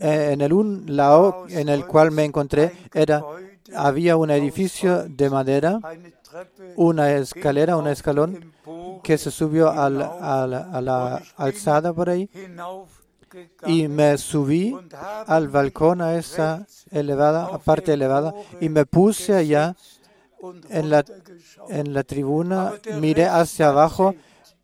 eh, 0.00 0.32
en 0.32 0.40
el 0.40 0.52
un 0.52 0.84
lado 0.96 1.44
en 1.48 1.68
el 1.68 1.86
cual 1.86 2.10
me 2.10 2.24
encontré 2.24 2.72
era 2.94 3.24
había 3.74 4.16
un 4.16 4.30
edificio 4.30 5.04
de 5.08 5.30
madera, 5.30 5.78
una 6.76 7.12
escalera, 7.12 7.76
un 7.76 7.86
escalón 7.88 8.52
que 9.02 9.18
se 9.18 9.30
subió 9.30 9.70
al- 9.70 10.02
a 10.02 10.46
la, 10.46 10.60
a 10.72 10.80
la 10.80 11.22
alzada 11.36 11.92
por 11.92 12.08
ahí 12.10 12.28
y 13.66 13.88
me 13.88 14.16
subí 14.18 14.72
al 15.26 15.48
balcón 15.48 16.00
a 16.00 16.16
esa 16.16 16.66
elevada, 16.90 17.44
auf 17.56 17.64
parte 17.64 17.92
elevada, 17.92 18.32
y 18.60 18.68
me 18.70 18.86
puse 18.86 19.34
allá 19.34 19.76
en 20.70 20.90
la, 20.90 21.04
en 21.68 21.92
la 21.94 22.02
tribuna, 22.04 22.72
miré 23.00 23.26
hacia 23.26 23.68
abajo 23.68 24.14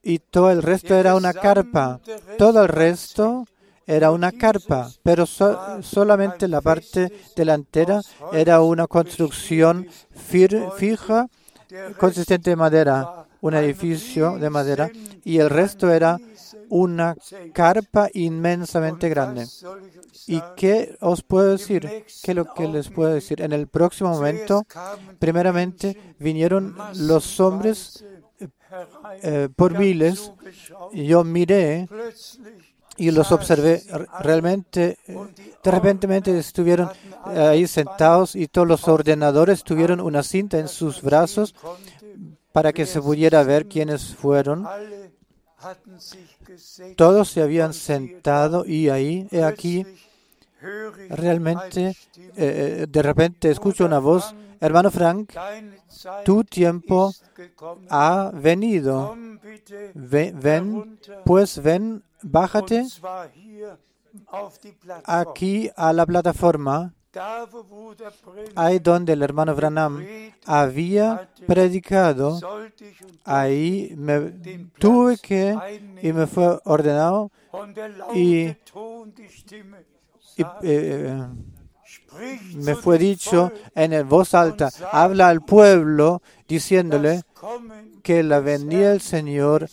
y 0.03 0.19
todo 0.19 0.51
el 0.51 0.63
resto 0.63 0.95
era 0.95 1.15
una 1.15 1.33
carpa. 1.33 2.01
Todo 2.39 2.63
el 2.63 2.69
resto 2.69 3.47
era 3.87 4.11
una 4.11 4.33
carpa, 4.33 4.91
pero 5.03 5.27
so- 5.27 5.83
solamente 5.83 6.47
la 6.49 6.61
parte 6.61 7.13
delantera 7.37 8.01
era 8.33 8.61
una 8.63 8.87
construcción 8.87 9.87
fir- 10.15 10.71
fija, 10.73 11.27
consistente 11.99 12.51
de 12.51 12.57
madera, 12.57 13.27
un 13.41 13.55
edificio 13.55 14.39
de 14.39 14.49
madera, 14.51 14.91
y 15.25 15.39
el 15.39 15.51
resto 15.51 15.93
era 15.93 16.19
una 16.69 17.17
carpa 17.53 18.09
inmensamente 18.13 19.09
grande. 19.09 19.47
¿Y 20.27 20.41
qué 20.57 20.97
os 21.01 21.23
puedo 21.23 21.53
decir? 21.53 22.05
¿Qué 22.23 22.33
es 22.33 22.37
lo 22.37 22.53
que 22.55 22.69
les 22.69 22.89
puedo 22.89 23.13
decir? 23.13 23.43
En 23.43 23.53
el 23.53 23.69
próximo 23.69 24.11
momento, 24.11 24.65
primeramente, 25.19 26.15
vinieron 26.19 26.77
los 26.95 27.41
hombres 27.41 28.05
eh, 29.23 29.49
por 29.55 29.79
miles, 29.79 30.33
yo 30.93 31.25
miré 31.25 31.89
y 32.97 33.11
los 33.11 33.33
observé. 33.33 33.83
Realmente, 34.21 34.99
de 35.07 35.71
repente 35.71 36.39
estuvieron 36.39 36.91
eh, 37.33 37.41
ahí 37.41 37.67
sentados 37.67 38.35
y 38.35 38.49
todos 38.49 38.67
los 38.67 38.89
ordenadores 38.89 39.65
tuvieron 39.65 40.01
una 40.01 40.23
cinta 40.23 40.59
en 40.59 40.69
sus 40.69 41.03
brazos 41.03 41.55
para 42.53 42.73
que 42.73 42.87
se 42.87 43.01
pudiera 43.01 43.43
ver 43.43 43.67
quiénes 43.67 44.15
fueron. 44.15 44.67
Todos 46.97 47.29
se 47.29 47.43
habían 47.43 47.73
sentado 47.73 48.65
y 48.67 48.89
ahí, 48.89 49.29
he 49.31 49.43
aquí, 49.43 49.87
realmente, 51.11 51.95
Stimme. 51.95 52.33
eh, 52.37 52.87
de 52.89 53.03
repente 53.03 53.51
escucho 53.51 53.85
una 53.85 53.99
voz, 53.99 54.35
hermano 54.61 54.91
Frank, 54.91 55.33
tu 56.25 56.45
tiempo 56.45 57.13
ha 57.91 58.31
venido. 58.35 59.17
Ven, 59.95 60.39
herunter. 60.43 61.23
pues 61.25 61.63
ven, 61.63 62.03
bájate 62.23 62.87
aquí 65.05 65.71
a 65.77 65.93
la 65.93 66.07
plataforma, 66.07 66.94
Ahí 68.57 68.79
donde 68.81 69.13
el 69.13 69.23
hermano 69.23 69.55
Branham 69.55 70.05
había 70.47 71.29
predicado, 71.47 72.41
ahí 73.25 73.95
me 73.97 74.21
tuve 74.79 75.17
que 75.19 75.57
y 76.03 76.13
me 76.13 76.27
fue 76.27 76.59
ordenado 76.65 77.31
y- 78.15 78.47
eh, 80.63 81.27
me 82.55 82.75
fue 82.77 82.99
dicho 82.99 83.53
en 83.75 84.09
voz 84.09 84.35
alta, 84.35 84.71
habla 84.91 85.29
al 85.29 85.43
pueblo 85.43 86.23
diciéndole 86.49 87.23
que 88.03 88.23
la 88.23 88.41
venida 88.41 88.91
del 88.91 89.01
Señor 89.01 89.69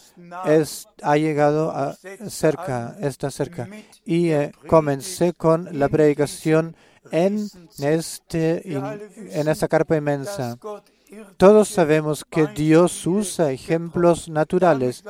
es, 0.45 0.87
ha 1.01 1.17
llegado 1.17 1.71
a- 1.71 1.95
cerca, 2.29 2.95
está 3.01 3.29
cerca. 3.31 3.67
Y 4.05 4.29
eh, 4.31 4.51
comencé 4.67 5.33
con 5.33 5.67
la 5.79 5.89
predicación 5.89 6.75
en, 7.11 7.47
este, 7.79 8.73
en 8.73 9.47
esta 9.47 9.67
carpa 9.67 9.97
inmensa. 9.97 10.57
Todos 11.35 11.67
sabemos 11.67 12.23
que 12.23 12.47
Dios 12.47 13.05
usa 13.05 13.51
ejemplos 13.51 14.29
naturales. 14.29 15.03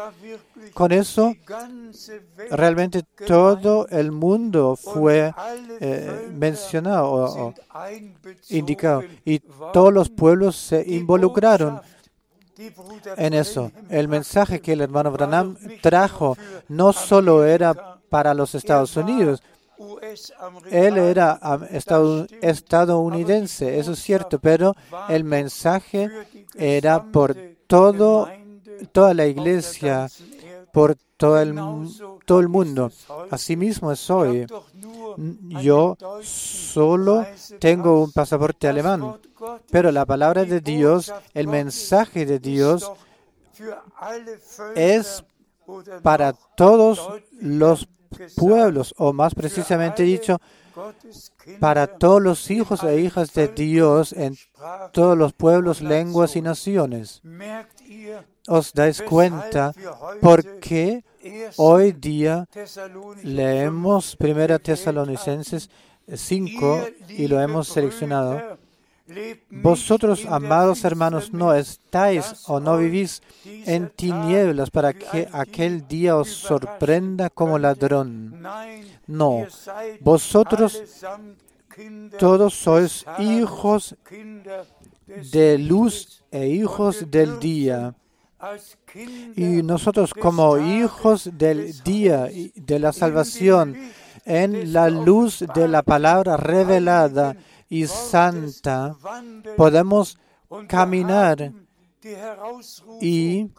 Con 0.73 0.91
eso, 0.91 1.35
realmente 2.49 3.03
todo 3.27 3.87
el 3.89 4.11
mundo 4.11 4.75
fue 4.75 5.33
eh, 5.79 6.29
mencionado 6.33 7.11
o, 7.11 7.47
o 7.47 7.53
indicado 8.49 9.03
y 9.25 9.39
todos 9.73 9.93
los 9.93 10.09
pueblos 10.09 10.55
se 10.55 10.83
involucraron 10.87 11.81
en 13.17 13.33
eso. 13.33 13.71
El 13.89 14.07
mensaje 14.07 14.59
que 14.59 14.73
el 14.73 14.81
hermano 14.81 15.11
Branham 15.11 15.57
trajo 15.81 16.37
no 16.67 16.93
solo 16.93 17.45
era 17.45 17.99
para 18.09 18.33
los 18.33 18.55
Estados 18.55 18.95
Unidos, 18.97 19.41
él 20.69 20.97
era 20.97 21.39
estadounidense, 22.41 23.79
eso 23.79 23.91
es 23.93 23.99
cierto, 23.99 24.39
pero 24.39 24.75
el 25.09 25.23
mensaje 25.23 26.09
era 26.55 27.03
por 27.03 27.35
todo, 27.67 28.27
toda 28.91 29.13
la 29.13 29.25
iglesia, 29.25 30.09
por 30.73 30.95
todo 31.17 31.39
el, 31.39 31.55
todo 32.25 32.39
el 32.39 32.49
mundo. 32.49 32.91
Asimismo 33.29 33.91
es 33.91 34.09
hoy. 34.09 34.47
Yo 35.61 35.97
solo 36.23 37.25
tengo 37.59 38.03
un 38.03 38.11
pasaporte 38.11 38.67
alemán, 38.67 39.19
pero 39.69 39.91
la 39.91 40.05
palabra 40.05 40.45
de 40.45 40.61
Dios, 40.61 41.13
el 41.33 41.47
mensaje 41.47 42.25
de 42.25 42.39
Dios 42.39 42.91
es 44.75 45.23
para 46.01 46.33
todos 46.33 47.21
los 47.39 47.85
pueblos, 47.85 48.00
o 48.97 49.13
más 49.13 49.35
precisamente 49.35 50.03
dicho, 50.03 50.39
para 51.59 51.87
todos 51.87 52.21
los 52.21 52.49
hijos 52.49 52.83
e 52.83 53.01
hijas 53.01 53.33
de 53.33 53.47
Dios 53.47 54.13
en 54.13 54.37
todos 54.91 55.17
los 55.17 55.33
pueblos, 55.33 55.81
lenguas 55.81 56.35
y 56.35 56.41
naciones. 56.41 57.21
¿Os 58.47 58.73
dais 58.73 59.01
cuenta 59.01 59.73
por 60.21 60.59
qué 60.59 61.03
hoy 61.57 61.91
día 61.91 62.47
leemos 63.23 64.17
1 64.19 64.59
Tesalonicenses 64.59 65.69
5 66.13 66.87
y 67.09 67.27
lo 67.27 67.39
hemos 67.39 67.67
seleccionado? 67.67 68.57
Vosotros, 69.49 70.25
amados 70.25 70.83
hermanos, 70.83 71.33
no 71.33 71.53
estáis 71.53 72.43
o 72.47 72.59
no 72.59 72.77
vivís 72.77 73.21
en 73.45 73.89
tinieblas 73.89 74.69
para 74.69 74.93
que 74.93 75.27
aquel 75.31 75.87
día 75.87 76.17
os 76.17 76.29
sorprenda 76.29 77.29
como 77.29 77.59
ladrón. 77.59 78.41
No, 79.07 79.45
vosotros 80.01 80.81
todos 82.17 82.53
sois 82.53 83.05
hijos 83.19 83.95
de 85.31 85.57
luz 85.57 86.23
e 86.31 86.47
hijos 86.47 87.09
del 87.09 87.39
día. 87.39 87.95
Y 89.35 89.61
nosotros 89.61 90.13
como 90.13 90.57
hijos 90.57 91.29
del 91.33 91.73
día 91.83 92.27
de 92.55 92.79
la 92.79 92.91
salvación, 92.91 93.77
en 94.25 94.73
la 94.73 94.89
luz 94.89 95.43
de 95.53 95.67
la 95.67 95.83
palabra 95.83 96.37
revelada 96.37 97.35
y 97.71 97.87
santa, 97.87 98.95
podemos 99.55 100.19
caminar 100.67 101.53
y 102.99 103.49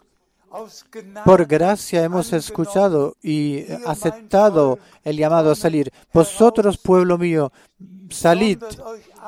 por 1.25 1.47
gracia 1.47 2.03
hemos 2.03 2.31
escuchado 2.31 3.17
y 3.23 3.65
aceptado 3.87 4.77
el 5.03 5.17
llamado 5.17 5.51
a 5.51 5.55
salir. 5.55 5.91
Vosotros, 6.13 6.77
pueblo 6.77 7.17
mío, 7.17 7.51
salid, 8.11 8.59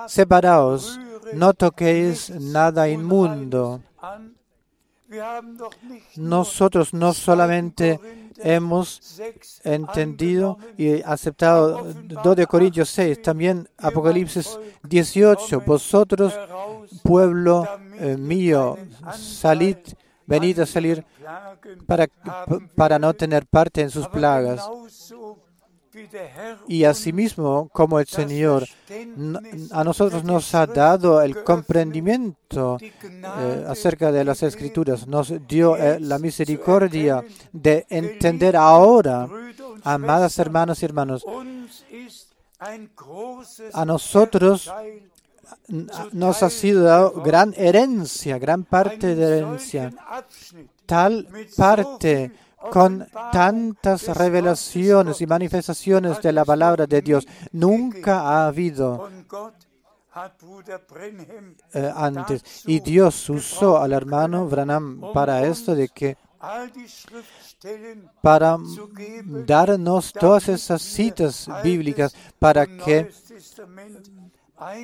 separaos, 0.08 1.00
no 1.34 1.56
toquéis 1.56 2.30
nada 2.30 2.88
inmundo. 2.88 3.82
Nosotros 6.16 6.94
no 6.94 7.12
solamente 7.14 8.00
hemos 8.38 9.20
entendido 9.64 10.58
y 10.78 11.02
aceptado 11.02 11.86
2 12.24 12.36
de 12.36 12.48
Corintios 12.48 12.90
6, 12.90 13.22
también 13.22 13.70
Apocalipsis 13.78 14.58
18, 14.84 15.62
vosotros, 15.62 16.34
pueblo 17.04 17.68
eh, 18.00 18.18
mío, 18.18 18.78
salid, 19.18 19.78
venid 20.26 20.60
a 20.60 20.66
salir 20.66 21.06
para, 21.86 22.08
para 22.76 23.00
no 23.00 23.14
tener 23.14 23.46
parte 23.46 23.82
en 23.82 23.90
sus 23.90 24.08
plagas. 24.08 24.62
Y 26.68 26.84
asimismo, 26.84 27.70
como 27.72 28.00
el 28.00 28.08
Señor 28.08 28.66
a 29.72 29.84
nosotros 29.84 30.24
nos 30.24 30.54
ha 30.56 30.66
dado 30.66 31.22
el 31.22 31.44
comprendimiento 31.44 32.78
eh, 32.82 33.66
acerca 33.68 34.12
de 34.12 34.24
las 34.24 34.44
Escrituras, 34.44 35.08
nos 35.08 35.34
dio 35.48 35.78
eh, 35.78 36.00
la 36.00 36.20
misericordia 36.20 37.24
de 37.52 37.86
entender 37.90 38.56
ahora, 38.56 39.28
amadas 39.84 40.38
hermanas 40.40 40.82
y 40.82 40.86
hermanos, 40.86 41.26
a 43.74 43.86
nosotros 43.86 44.72
nos 46.12 46.44
ha 46.44 46.50
sido 46.50 46.84
dado 46.84 47.22
gran 47.22 47.54
herencia, 47.58 48.38
gran 48.38 48.64
parte 48.64 49.16
de 49.16 49.38
herencia, 49.38 49.94
tal 50.86 51.28
parte 51.56 52.32
con 52.72 53.08
tantas 53.32 54.08
revelaciones 54.18 55.22
y 55.22 55.28
manifestaciones 55.28 56.22
de 56.22 56.32
la 56.32 56.46
palabra 56.46 56.86
de 56.88 57.02
Dios. 57.02 57.28
Nunca 57.52 58.22
ha 58.22 58.48
habido 58.48 59.10
eh, 61.74 61.92
antes. 61.96 62.64
Y 62.66 62.80
Dios 62.80 63.30
usó 63.30 63.78
al 63.78 63.94
hermano 63.94 64.48
Branham 64.48 65.02
para 65.14 65.46
esto 65.46 65.76
de 65.76 65.90
que 65.90 66.18
para 68.22 68.58
darnos 69.46 70.14
todas 70.14 70.48
esas 70.50 70.82
citas 70.82 71.50
bíblicas 71.64 72.16
para 72.38 72.66
que 72.66 73.10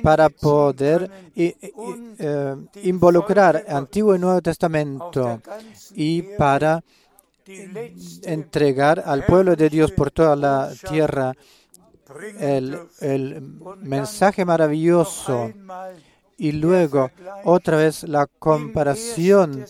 para 0.02 0.28
poder 0.28 1.10
eh, 1.34 2.56
involucrar 2.82 3.64
Antiguo 3.68 4.14
y 4.14 4.18
Nuevo 4.18 4.42
Testamento 4.42 5.40
y 5.94 6.22
para 6.36 6.82
entregar 8.24 9.02
al 9.04 9.24
pueblo 9.24 9.56
de 9.56 9.68
Dios 9.68 9.92
por 9.92 10.10
toda 10.10 10.36
la 10.36 10.72
tierra 10.88 11.34
el, 13.00 13.58
mensaje 13.78 14.44
maravilloso. 14.44 15.50
Y 16.38 16.52
luego 16.52 17.10
otra 17.44 17.76
vez 17.76 18.02
la 18.04 18.26
comparación 18.26 19.64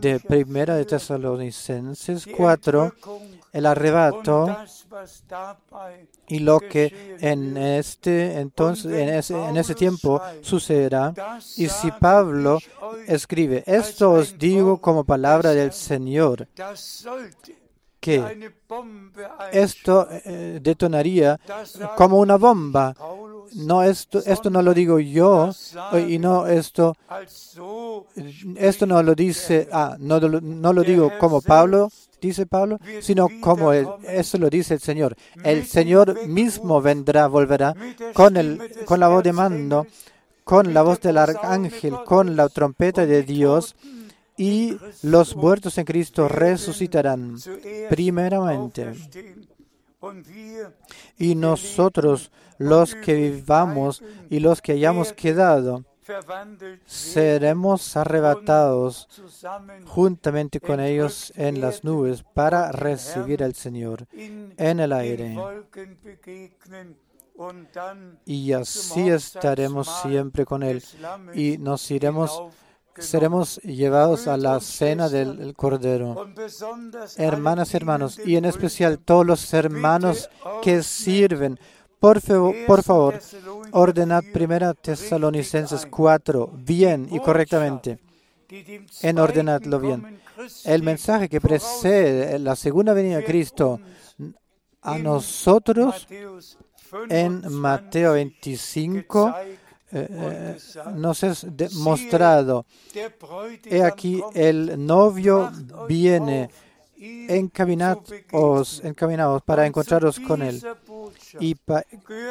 de 0.00 0.20
Primera 0.20 0.76
de 0.76 0.84
Tesalonicenses 0.84 2.26
4, 2.36 2.92
el 3.52 3.66
arrebato 3.66 4.56
y 6.28 6.40
lo 6.40 6.60
que 6.60 7.16
en 7.20 7.56
este 7.56 8.38
entonces 8.40 8.92
en 8.92 9.08
ese, 9.08 9.34
en 9.34 9.56
ese 9.56 9.74
tiempo 9.74 10.20
sucederá. 10.42 11.14
Y 11.56 11.68
si 11.68 11.90
Pablo 11.92 12.58
escribe, 13.06 13.64
esto 13.66 14.12
os 14.12 14.38
digo 14.38 14.80
como 14.80 15.04
palabra 15.04 15.50
del 15.52 15.72
Señor, 15.72 16.48
esto 19.52 20.08
eh, 20.24 20.60
detonaría 20.62 21.38
como 21.96 22.18
una 22.18 22.36
bomba. 22.36 22.94
No 23.54 23.82
esto, 23.82 24.22
esto 24.26 24.50
no 24.50 24.60
lo 24.60 24.74
digo 24.74 24.98
yo 24.98 25.50
y 26.06 26.18
no 26.18 26.46
esto, 26.46 26.94
esto 28.56 28.86
no 28.86 29.02
lo 29.02 29.14
dice, 29.14 29.68
ah, 29.72 29.96
no, 29.98 30.20
no 30.20 30.72
lo 30.74 30.82
digo 30.82 31.10
como 31.18 31.40
Pablo, 31.40 31.88
dice 32.20 32.44
Pablo, 32.44 32.78
sino 33.00 33.28
como 33.40 33.72
eso 33.72 34.36
lo 34.38 34.50
dice 34.50 34.74
el 34.74 34.80
Señor. 34.80 35.16
El 35.42 35.64
Señor 35.66 36.26
mismo 36.26 36.82
vendrá, 36.82 37.26
volverá 37.26 37.74
con, 38.12 38.36
el, 38.36 38.60
con 38.84 39.00
la 39.00 39.08
voz 39.08 39.22
de 39.24 39.32
mando, 39.32 39.86
con 40.44 40.74
la 40.74 40.82
voz 40.82 41.00
del 41.00 41.18
arcángel, 41.18 41.94
con 42.04 42.36
la 42.36 42.48
trompeta 42.48 43.06
de 43.06 43.22
Dios, 43.22 43.76
y 44.38 44.78
los 45.02 45.36
muertos 45.36 45.76
en 45.76 45.84
Cristo 45.84 46.28
resucitarán 46.28 47.36
primeramente. 47.90 48.94
Y 51.18 51.34
nosotros, 51.34 52.30
los 52.56 52.94
que 52.94 53.14
vivamos 53.14 54.02
y 54.30 54.38
los 54.38 54.62
que 54.62 54.72
hayamos 54.72 55.12
quedado, 55.12 55.84
seremos 56.86 57.96
arrebatados 57.96 59.08
juntamente 59.86 60.60
con 60.60 60.80
ellos 60.80 61.32
en 61.36 61.60
las 61.60 61.84
nubes 61.84 62.22
para 62.22 62.72
recibir 62.72 63.42
al 63.42 63.54
Señor 63.54 64.06
en 64.12 64.80
el 64.80 64.92
aire. 64.92 65.36
Y 68.24 68.52
así 68.52 69.08
estaremos 69.08 69.88
siempre 70.02 70.44
con 70.44 70.62
Él 70.62 70.82
y 71.34 71.58
nos 71.58 71.90
iremos 71.90 72.42
seremos 73.00 73.56
llevados 73.62 74.26
a 74.26 74.36
la 74.36 74.60
cena 74.60 75.08
del 75.08 75.54
Cordero. 75.54 76.28
Hermanas 77.16 77.72
y 77.72 77.76
hermanos, 77.76 78.20
y 78.24 78.36
en 78.36 78.44
especial 78.44 78.98
todos 78.98 79.26
los 79.26 79.52
hermanos 79.54 80.30
que 80.62 80.82
sirven, 80.82 81.58
por, 81.98 82.20
por 82.66 82.82
favor, 82.82 83.20
ordenad 83.72 84.22
primera 84.32 84.74
Tesalonicenses 84.74 85.86
4 85.86 86.50
bien 86.54 87.08
y 87.10 87.18
correctamente. 87.20 87.98
En 89.02 89.18
ordenadlo 89.18 89.80
bien. 89.80 90.20
El 90.64 90.82
mensaje 90.82 91.28
que 91.28 91.40
precede 91.40 92.38
la 92.38 92.56
segunda 92.56 92.94
venida 92.94 93.18
de 93.18 93.24
Cristo 93.24 93.80
a 94.82 94.98
nosotros 94.98 96.06
en 97.10 97.52
Mateo 97.52 98.12
25 98.12 99.34
eh, 99.92 100.56
nos 100.94 101.22
es 101.22 101.46
demostrado. 101.48 102.66
He 103.64 103.82
aquí 103.82 104.22
el 104.34 104.84
novio 104.84 105.50
viene, 105.88 106.50
encaminados, 106.96 108.82
encaminados 108.84 109.42
para 109.42 109.66
encontraros 109.66 110.20
con 110.20 110.42
él. 110.42 110.62
Y 111.40 111.56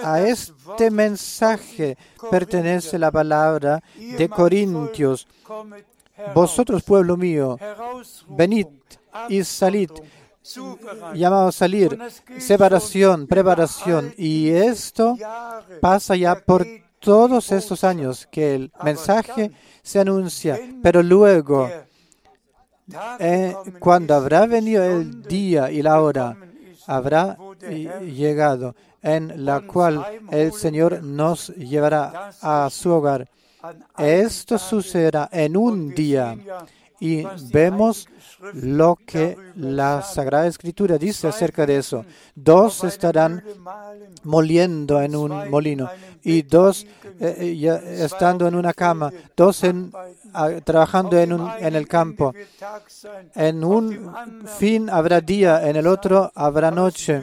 a 0.04 0.22
este 0.22 0.92
mensaje 0.92 1.98
pertenece 2.30 3.00
la 3.00 3.12
palabra 3.12 3.82
de 3.96 4.30
Corintios. 4.30 5.28
Vosotros, 6.34 6.84
pueblo 6.84 7.16
mío, 7.16 7.58
venid 8.28 8.68
y 9.30 9.44
salid 9.44 9.92
llamado 11.14 11.52
salir, 11.52 11.98
separación, 12.38 13.28
preparación. 13.28 14.14
Y 14.18 14.50
esto 14.50 15.18
pasa 15.82 16.16
ya 16.16 16.40
por 16.40 16.66
todos 17.08 17.54
estos 17.54 17.86
años 17.86 18.28
que 18.30 18.54
el 18.54 18.70
mensaje 18.84 19.50
se 19.82 20.02
anuncia, 20.02 20.60
pero 20.84 21.02
luego, 21.02 21.70
eh, 23.18 23.56
cuando 23.80 24.14
habrá 24.14 24.46
venido 24.46 24.84
el 24.84 25.24
día 25.24 25.72
y 25.72 25.82
la 25.82 26.02
hora, 26.02 26.36
habrá 26.86 27.38
llegado 28.02 28.76
en 29.02 29.46
la 29.46 29.62
cual 29.62 30.06
el 30.32 30.52
Señor 30.52 31.02
nos 31.02 31.48
llevará 31.56 32.34
a 32.42 32.70
su 32.70 32.92
hogar. 32.92 33.30
Esto 33.98 34.58
sucederá 34.58 35.30
en 35.32 35.56
un 35.56 35.96
día 35.96 36.38
y 37.00 37.24
vemos 37.52 38.08
lo 38.54 38.98
que 39.06 39.38
la 39.56 40.02
Sagrada 40.02 40.48
Escritura 40.48 40.98
dice 40.98 41.28
acerca 41.28 41.66
de 41.66 41.78
eso. 41.78 42.06
Dos 42.36 42.84
estarán 42.84 43.44
moliendo 44.24 45.02
en 45.02 45.16
un 45.16 45.50
molino 45.50 45.90
y 46.24 46.42
dos 46.44 46.86
eh, 47.20 47.36
eh, 47.40 48.04
estando 48.04 48.48
en 48.48 48.56
una 48.56 48.74
cama, 48.74 49.12
dos 49.36 49.62
trabajando 50.64 51.18
en, 51.20 51.34
un, 51.34 51.50
en 51.60 51.76
el 51.76 51.88
campo. 51.88 52.34
En 53.36 53.64
un 53.64 54.14
fin 54.58 54.90
habrá 54.90 55.22
día, 55.22 55.68
en 55.68 55.76
el 55.76 55.88
otro 55.88 56.32
habrá 56.36 56.70
noche, 56.72 57.22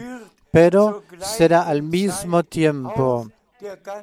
pero 0.51 1.03
será 1.21 1.63
al 1.63 1.83
mismo 1.83 2.43
tiempo. 2.45 3.29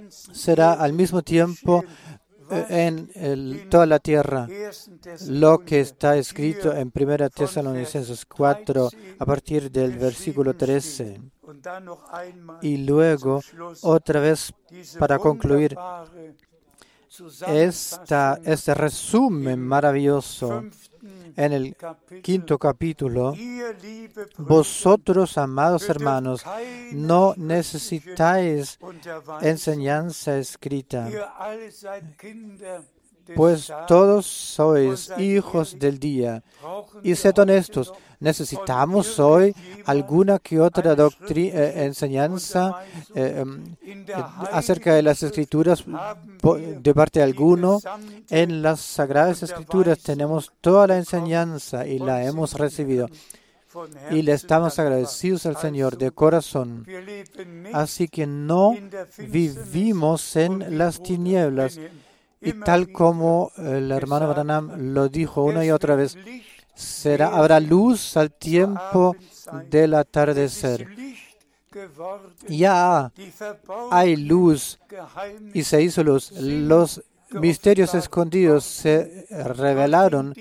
Será 0.09 0.73
al 0.73 0.93
mismo 0.93 1.21
tiempo 1.21 1.83
en 2.51 3.69
toda 3.69 3.85
la 3.85 3.99
tierra 3.99 4.47
lo 5.27 5.59
que 5.59 5.79
está 5.79 6.17
escrito 6.17 6.73
en 6.75 6.91
1 6.93 7.29
Tesalonicenses 7.29 8.25
4 8.25 8.89
a 9.19 9.25
partir 9.25 9.71
del 9.71 9.97
versículo 9.97 10.55
13. 10.55 11.21
Y 12.61 12.77
luego, 12.77 13.41
otra 13.81 14.19
vez, 14.19 14.53
para 14.97 15.19
concluir, 15.19 15.75
esta, 17.47 18.39
este 18.45 18.73
resumen 18.73 19.59
maravilloso 19.59 20.63
en 21.35 21.53
el 21.53 21.75
quinto 22.21 22.57
capítulo, 22.57 23.33
vosotros, 24.37 25.37
amados 25.37 25.89
hermanos, 25.89 26.43
no 26.93 27.33
necesitáis 27.37 28.79
enseñanza 29.41 30.37
escrita, 30.37 31.09
pues 33.35 33.71
todos 33.87 34.25
sois 34.25 35.11
hijos 35.17 35.77
del 35.79 35.99
día. 35.99 36.43
Y 37.03 37.15
sed 37.15 37.37
honestos, 37.37 37.93
necesitamos 38.21 39.19
hoy 39.19 39.53
alguna 39.85 40.39
que 40.39 40.59
otra 40.59 40.95
doctrina, 40.95 41.59
eh, 41.59 41.85
enseñanza 41.85 42.83
eh, 43.13 43.41
em, 43.41 43.75
eh, 43.83 44.05
acerca 44.51 44.93
de 44.93 45.01
las 45.01 45.21
escrituras 45.23 45.83
de 45.83 46.93
parte 46.93 47.19
de 47.19 47.25
alguno. 47.25 47.79
En 48.29 48.61
las 48.61 48.79
sagradas 48.79 49.43
escrituras 49.43 49.99
tenemos 49.99 50.53
toda 50.61 50.87
la 50.87 50.97
enseñanza 50.97 51.85
y 51.85 51.99
la 51.99 52.23
hemos 52.23 52.53
recibido. 52.53 53.07
y 54.11 54.21
le 54.21 54.33
estamos 54.33 54.79
agradecidos 54.79 55.45
al 55.45 55.55
Señor 55.55 55.97
de 55.97 56.11
corazón. 56.11 56.85
Así 57.71 58.09
que 58.09 58.27
no 58.27 58.75
vivimos 59.17 60.35
en 60.35 60.77
las 60.77 61.01
tinieblas. 61.01 61.79
Y 62.41 62.53
tal 62.53 62.91
como 62.91 63.51
el 63.57 63.91
hermano 63.91 64.27
Branham 64.27 64.93
lo 64.93 65.09
dijo 65.09 65.43
una 65.43 65.63
y 65.63 65.71
otra 65.71 65.95
vez, 65.95 66.17
habrá 67.19 67.59
luz 67.59 68.17
al 68.17 68.31
tiempo 68.31 69.15
del 69.69 69.93
atardecer. 69.93 70.87
Ya 72.47 73.11
hay 73.91 74.15
luz 74.15 74.79
y 75.53 75.63
se 75.63 75.81
hizo 75.81 76.03
luz. 76.03 76.31
Los 76.31 77.01
misterios 77.31 77.93
escondidos 77.93 78.65
se 78.65 79.27
revelaron 79.29 80.33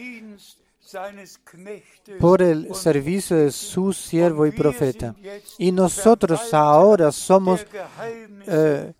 por 2.18 2.42
el 2.42 2.74
servicio 2.74 3.36
de 3.36 3.52
su 3.52 3.92
siervo 3.92 4.46
y 4.46 4.50
profeta. 4.50 5.14
Y 5.58 5.70
nosotros 5.70 6.52
ahora 6.52 7.12
somos 7.12 7.64
eh, 8.46 8.92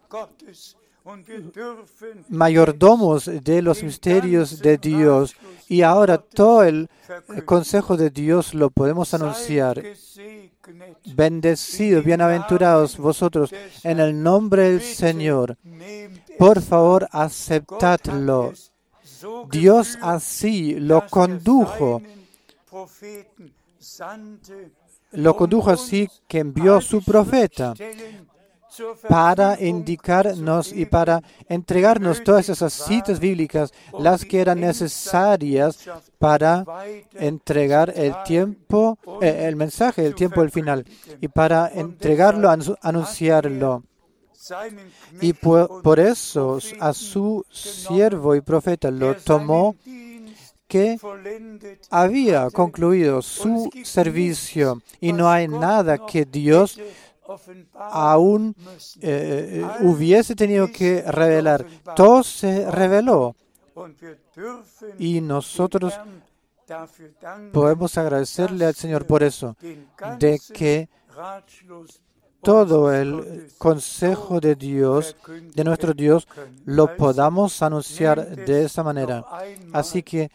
mayordomos 2.29 3.31
de 3.43 3.63
los 3.63 3.83
misterios 3.83 4.61
de 4.61 4.79
Dios 4.79 5.35
y 5.69 5.83
ahora 5.83 6.19
todo 6.19 6.65
el 6.65 6.89
consejo 7.45 7.97
de 7.97 8.11
Dios 8.11 8.55
lo 8.55 8.71
podemos 8.71 9.15
anunciar. 9.15 9.83
Bendecidos, 11.15 12.05
bienaventurados 12.05 12.97
vosotros 12.97 13.53
en 13.83 14.01
el 14.01 14.23
nombre 14.23 14.71
del 14.71 14.81
Señor. 14.81 15.57
Por 16.39 16.61
favor, 16.61 17.09
aceptadlo. 17.11 18.53
Dios 19.51 19.99
así 20.01 20.75
lo 20.75 21.07
condujo. 21.07 22.03
Lo 25.13 25.37
condujo 25.37 25.71
así 25.71 26.09
que 26.29 26.39
envió 26.39 26.77
a 26.77 26.81
su 26.81 27.03
profeta 27.03 27.75
para 29.09 29.61
indicarnos 29.61 30.73
y 30.73 30.87
para 30.87 31.23
entregarnos 31.49 32.23
todas 32.23 32.49
esas 32.49 32.73
citas 32.73 33.21
bíblicas, 33.21 33.73
las 33.99 34.25
que 34.25 34.41
eran 34.41 34.61
necesarias 34.61 35.89
para 36.19 36.65
entregar 37.15 37.93
el 37.97 38.15
tiempo, 38.25 38.99
eh, 39.21 39.47
el 39.49 39.57
mensaje 39.57 40.03
del 40.03 40.15
tiempo 40.15 40.41
del 40.41 40.51
final, 40.51 40.85
y 41.21 41.29
para 41.29 41.69
entregarlo, 41.69 42.51
anunciarlo. 42.83 43.83
Y 45.21 45.33
por 45.35 46.01
eso 46.01 46.59
a 46.81 46.93
su 46.95 47.45
siervo 47.51 48.35
y 48.35 48.41
profeta 48.41 48.91
lo 48.91 49.15
tomó 49.17 49.77
que 50.71 50.99
había 51.91 52.49
concluido 52.51 53.23
su 53.23 53.71
servicio 53.85 54.81
y 55.01 55.13
no 55.13 55.29
hay 55.29 55.49
nada 55.49 55.99
que 56.07 56.25
Dios 56.25 56.81
aún 57.75 58.55
eh, 59.01 59.63
eh, 59.63 59.67
hubiese 59.81 60.35
tenido 60.35 60.71
que 60.71 61.03
revelar. 61.03 61.67
Todo 61.97 62.23
se 62.23 62.71
reveló. 62.71 63.35
Y 64.99 65.21
nosotros 65.21 65.95
podemos 67.53 67.97
agradecerle 67.99 68.67
al 68.67 68.75
Señor 68.75 69.07
por 69.07 69.23
eso, 69.23 69.57
de 70.19 70.41
que 70.53 70.89
todo 72.43 72.93
el 72.93 73.49
consejo 73.59 74.41
de 74.41 74.55
Dios, 74.55 75.17
de 75.55 75.65
nuestro 75.65 75.93
Dios, 75.93 76.27
lo 76.65 76.97
podamos 76.97 77.63
anunciar 77.63 78.35
de 78.35 78.65
esa 78.65 78.83
manera. 78.83 79.25
Así 79.73 80.03
que 80.03 80.31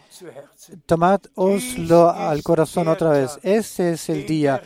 tomadoslo 0.86 2.10
al 2.10 2.44
corazón 2.44 2.88
otra 2.88 3.12
vez. 3.12 3.40
Ese 3.42 3.94
es 3.94 4.10
el 4.10 4.26
día 4.26 4.62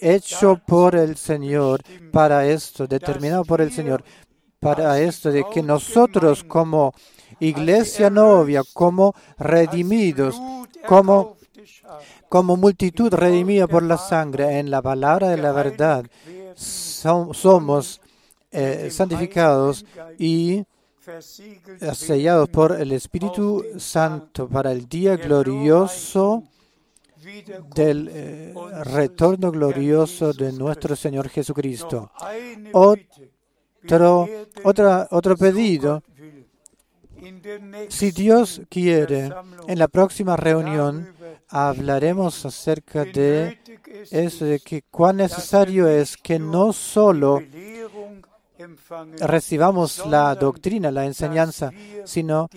hecho 0.00 0.60
por 0.66 0.94
el 0.94 1.16
Señor 1.16 1.82
para 2.12 2.46
esto, 2.46 2.86
determinado 2.86 3.44
por 3.44 3.60
el 3.60 3.72
Señor, 3.72 4.04
para 4.60 5.00
esto 5.00 5.30
de 5.30 5.44
que 5.52 5.62
nosotros 5.62 6.44
como 6.44 6.94
iglesia 7.40 8.10
novia, 8.10 8.62
como 8.72 9.14
redimidos, 9.38 10.40
como 10.86 11.38
como 12.28 12.56
multitud 12.56 13.12
redimida 13.12 13.66
por 13.66 13.82
la 13.82 13.96
sangre 13.96 14.58
en 14.58 14.70
la 14.70 14.82
palabra 14.82 15.28
de 15.28 15.38
la 15.38 15.52
verdad, 15.52 16.04
somos 16.58 18.00
eh, 18.50 18.88
santificados 18.90 19.84
y 20.18 20.64
sellados 21.94 22.48
por 22.48 22.78
el 22.80 22.92
Espíritu 22.92 23.64
Santo 23.78 24.48
para 24.48 24.72
el 24.72 24.88
día 24.88 25.16
glorioso 25.16 26.44
del 27.74 28.08
eh, 28.10 28.54
retorno 28.84 29.50
glorioso 29.50 30.32
de 30.32 30.52
nuestro 30.52 30.96
Señor 30.96 31.28
Jesucristo. 31.28 32.10
Otro, 32.72 34.28
otra, 34.64 35.08
otro 35.10 35.36
pedido, 35.36 36.02
si 37.88 38.10
Dios 38.10 38.62
quiere, 38.68 39.30
en 39.66 39.78
la 39.78 39.88
próxima 39.88 40.36
reunión 40.36 41.08
hablaremos 41.48 42.44
acerca 42.44 43.04
de 43.04 43.58
eso, 44.10 44.44
de 44.44 44.60
que 44.60 44.82
cuán 44.90 45.16
necesario 45.16 45.88
es 45.88 46.16
que 46.16 46.38
no 46.38 46.72
solo 46.72 47.42
recibamos 49.20 50.04
la 50.06 50.34
doctrina, 50.34 50.90
la 50.90 51.04
enseñanza, 51.04 51.70
sino 52.04 52.48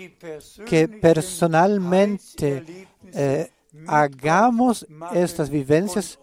que 0.65 0.87
personalmente 0.87 2.87
eh, 3.13 3.51
hagamos 3.87 4.85
estas 5.13 5.49
vivencias, 5.49 6.19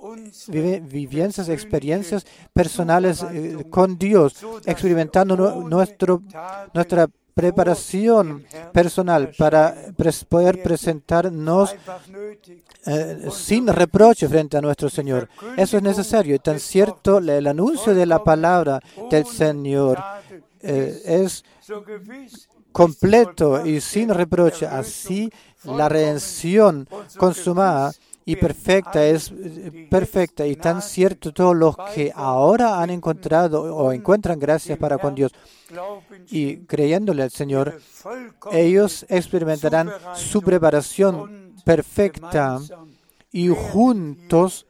vivencias, 0.48 1.48
experiencias 1.48 2.26
personales 2.52 3.22
eh, 3.22 3.64
con 3.70 3.98
Dios, 3.98 4.44
experimentando 4.66 5.36
nuestro, 5.36 6.22
nuestra 6.74 7.08
preparación 7.38 8.44
personal 8.72 9.30
para 9.38 9.72
poder 10.28 10.60
presentarnos 10.60 11.72
eh, 12.84 13.28
sin 13.30 13.68
reproche 13.68 14.28
frente 14.28 14.56
a 14.56 14.60
nuestro 14.60 14.90
Señor. 14.90 15.28
Eso 15.56 15.76
es 15.76 15.82
necesario 15.84 16.34
y 16.34 16.40
tan 16.40 16.58
cierto 16.58 17.18
el 17.18 17.46
anuncio 17.46 17.94
de 17.94 18.06
la 18.06 18.24
palabra 18.24 18.80
del 19.08 19.24
Señor 19.24 20.02
eh, 20.60 21.00
es 21.04 21.44
completo 22.72 23.64
y 23.64 23.80
sin 23.80 24.08
reproche. 24.08 24.66
Así 24.66 25.30
la 25.62 25.88
redención 25.88 26.88
consumada 27.18 27.92
y 28.28 28.36
perfecta 28.36 29.06
es 29.06 29.32
eh, 29.32 29.88
perfecta 29.90 30.46
y 30.46 30.54
tan 30.54 30.82
cierto 30.82 31.32
todos 31.32 31.56
los 31.56 31.74
que 31.94 32.12
ahora 32.14 32.82
han 32.82 32.90
encontrado 32.90 33.74
o 33.74 33.90
encuentran 33.90 34.38
gracias 34.38 34.76
para 34.76 34.98
con 34.98 35.14
Dios. 35.14 35.32
Y 36.30 36.58
creyéndole 36.66 37.22
al 37.22 37.30
Señor, 37.30 37.80
ellos 38.52 39.06
experimentarán 39.08 39.90
su 40.14 40.42
preparación 40.42 41.54
perfecta 41.64 42.58
y 43.32 43.48
juntos 43.48 44.66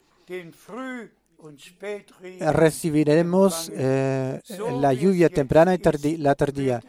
recibiremos 2.52 3.72
eh, 3.74 4.40
la 4.80 4.92
lluvia 4.92 5.28
temprana 5.30 5.74
y 5.74 6.16
la 6.16 6.36
tardía 6.36 6.80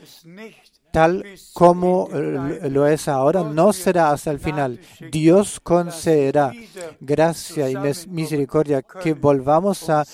tal 0.91 1.25
como 1.53 2.09
lo 2.11 2.87
es 2.87 3.07
ahora, 3.07 3.43
no 3.43 3.73
será 3.73 4.11
hasta 4.11 4.31
el 4.31 4.39
final. 4.39 4.79
Dios 5.11 5.59
concederá 5.59 6.51
gracia 6.99 7.69
y 7.69 7.75
misericordia 8.07 8.81
que 8.81 9.13
volvamos 9.13 9.89
a 9.89 10.05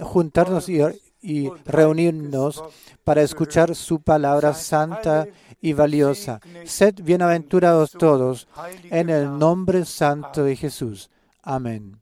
juntarnos 0.00 0.68
y, 0.68 0.80
y 1.20 1.50
reunirnos 1.64 2.62
para 3.04 3.22
escuchar 3.22 3.74
su 3.74 4.00
palabra 4.00 4.54
santa 4.54 5.26
y 5.60 5.72
valiosa. 5.72 6.40
Sed 6.64 6.94
bienaventurados 7.02 7.92
todos 7.92 8.48
en 8.84 9.10
el 9.10 9.38
nombre 9.38 9.84
santo 9.84 10.44
de 10.44 10.56
Jesús. 10.56 11.10
Amén. 11.42 12.00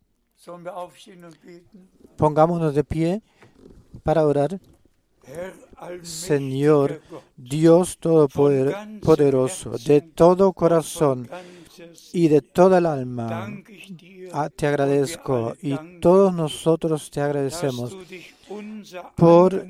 Pongámonos 2.16 2.74
de 2.74 2.85
pie 2.85 3.22
para 4.03 4.27
orar. 4.27 4.61
Señor 6.03 7.01
Dios 7.37 7.99
Todopoderoso, 7.99 9.72
de 9.85 10.01
todo 10.01 10.53
corazón 10.53 11.29
y 12.12 12.29
de 12.29 12.41
toda 12.41 12.79
el 12.79 12.87
alma, 12.87 13.49
ah, 14.33 14.49
te 14.49 14.66
agradezco 14.66 15.55
y 15.61 15.77
todos 16.01 16.33
nosotros 16.35 17.11
te 17.11 17.20
agradecemos 17.20 17.97
por 19.16 19.66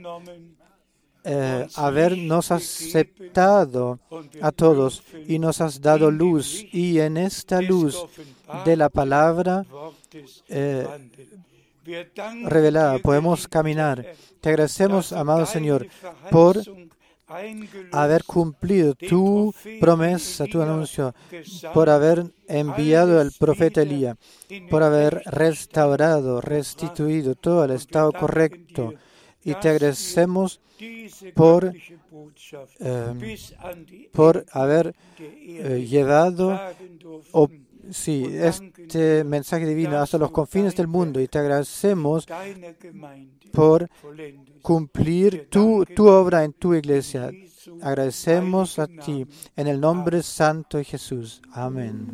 eh, 1.28 1.66
habernos 1.74 2.52
aceptado 2.52 3.98
a 4.40 4.52
todos 4.52 5.02
y 5.26 5.40
nos 5.40 5.60
has 5.60 5.80
dado 5.80 6.12
luz 6.12 6.64
y 6.72 7.00
en 7.00 7.16
esta 7.16 7.60
luz 7.60 8.06
de 8.64 8.76
la 8.76 8.88
palabra 8.88 9.66
eh, 10.48 10.86
revelada 12.44 12.98
podemos 12.98 13.48
caminar. 13.48 14.04
Te 14.40 14.50
agradecemos, 14.50 15.12
amado 15.12 15.46
Señor, 15.46 15.86
por 16.30 16.62
haber 17.92 18.24
cumplido 18.24 18.94
tu 18.94 19.52
promesa, 19.80 20.44
tu 20.46 20.62
anuncio, 20.62 21.14
por 21.74 21.90
haber 21.90 22.24
enviado 22.46 23.20
al 23.20 23.32
profeta 23.32 23.82
Elías, 23.82 24.16
por 24.70 24.82
haber 24.82 25.22
restaurado, 25.26 26.40
restituido 26.40 27.34
todo 27.34 27.64
el 27.64 27.72
estado 27.72 28.12
correcto. 28.12 28.94
Y 29.42 29.54
te 29.54 29.68
agradecemos 29.68 30.60
por, 31.34 31.72
eh, 32.80 33.36
por 34.12 34.44
haber 34.50 34.94
eh, 35.18 35.86
llevado 35.88 36.58
sí, 37.90 38.26
este 38.32 39.24
mensaje 39.24 39.66
divino 39.66 39.98
hasta 39.98 40.18
los 40.18 40.30
confines 40.30 40.74
del 40.76 40.86
mundo 40.86 41.20
y 41.20 41.28
te 41.28 41.38
agradecemos 41.38 42.26
por 43.52 43.88
cumplir 44.62 45.48
tu, 45.50 45.84
tu 45.84 46.06
obra 46.06 46.44
en 46.44 46.52
tu 46.52 46.74
iglesia. 46.74 47.30
Agradecemos 47.82 48.78
a 48.78 48.86
ti 48.86 49.26
en 49.56 49.66
el 49.66 49.80
nombre 49.80 50.22
santo 50.22 50.78
de 50.78 50.84
Jesús. 50.84 51.42
Amén. 51.52 52.06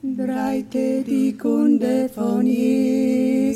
Breite 0.00 1.02
die 1.02 1.36
Kunde 1.36 2.08
von 2.14 2.46
Jesus 2.46 3.48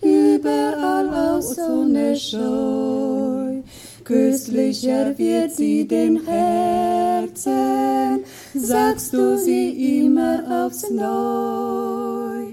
überall 0.00 1.08
aus 1.08 1.58
ohne 1.58 2.14
Scheu. 2.14 3.62
Köstlicher 4.04 5.16
wird 5.16 5.52
sie 5.52 5.88
dem 5.88 6.26
Herzen, 6.26 8.22
sagst 8.54 9.14
du 9.14 9.38
sie 9.38 10.04
immer 10.04 10.66
aufs 10.66 10.90
Neu. 10.90 12.44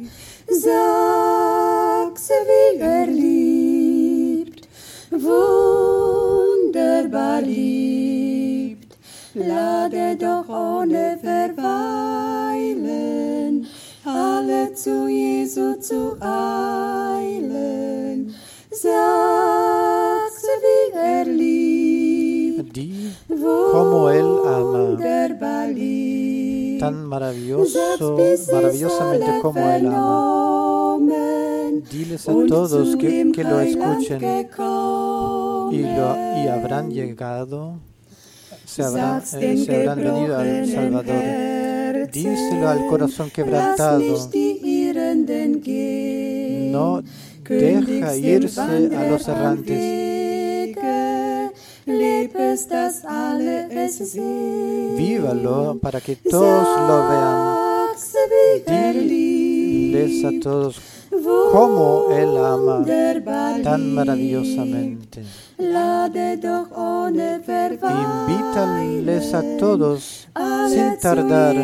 Sag 0.48 2.18
sie, 2.18 2.34
wie 2.48 2.80
er 2.80 3.06
liebt, 3.08 4.70
wunderbar 5.12 5.42
liebt, 7.42 8.96
lade 9.34 10.16
doch 10.16 10.48
ohne 10.48 11.20
Verweilen 11.22 12.72
alle 14.06 14.74
zu 14.74 15.10
Jesu 15.10 15.76
zu 15.82 16.16
eilen. 16.22 16.81
Tan 26.82 27.06
maravilloso, 27.06 28.18
maravillosamente 28.52 29.40
como 29.40 29.60
Él 29.70 29.86
ama. 29.86 31.16
Diles 31.92 32.28
a 32.28 32.34
todos 32.48 32.96
que, 32.96 33.32
que 33.34 33.44
lo 33.44 33.60
escuchen 33.60 34.22
y, 35.72 35.82
lo, 35.84 36.16
y 36.44 36.48
habrán 36.48 36.90
llegado, 36.90 37.80
se 38.66 38.84
habrán, 38.84 39.22
eh, 39.40 39.64
se 39.64 39.76
habrán 39.76 40.00
venido 40.00 40.38
al 40.38 40.68
Salvador. 40.68 42.10
Díselo 42.12 42.68
al 42.68 42.88
corazón 42.88 43.30
quebrantado. 43.30 44.02
No 46.72 47.04
deja 47.48 48.16
irse 48.16 48.62
a 48.62 49.08
los 49.10 49.28
errantes. 49.28 50.11
Vívalo 54.98 55.78
para 55.82 56.00
que 56.02 56.16
todos 56.16 56.68
lo 56.88 56.98
vean. 57.10 57.92
Diles 59.94 60.26
a 60.26 60.32
todos 60.42 60.80
cómo 61.52 62.08
Él 62.12 62.38
ama 62.38 62.84
tan 63.64 63.94
maravillosamente. 63.94 65.24
Invítales 67.92 69.34
a 69.34 69.42
todos 69.60 70.28
sin 70.70 70.98
tardar. 71.02 71.56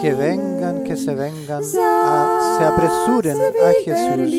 Que 0.00 0.14
vengan, 0.14 0.82
que 0.84 0.96
se 0.96 1.14
vengan, 1.14 1.62
a- 1.62 2.56
se 2.58 2.64
apresuren 2.64 3.36
a 3.36 3.72
Jesús. 3.84 4.30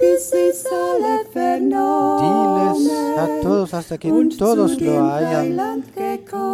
Bis 0.00 0.66
alle 0.66 1.24
Diles 2.20 2.92
a 3.16 3.40
todos 3.42 3.74
hasta 3.74 3.98
que 3.98 4.10
todos 4.38 4.80
lo 4.80 5.12
hayan 5.12 5.84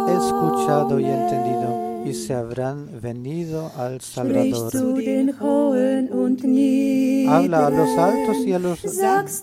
escuchado 0.09 0.99
y 0.99 1.05
entendido 1.05 1.70
y 2.05 2.13
se 2.13 2.33
habrán 2.33 2.87
venido 3.01 3.71
al 3.77 4.01
Salvador. 4.01 4.71
Habla 7.27 7.67
a 7.67 7.69
los 7.69 7.97
altos 7.97 8.37
y 8.45 8.53
a 8.53 8.59
los 8.59 8.79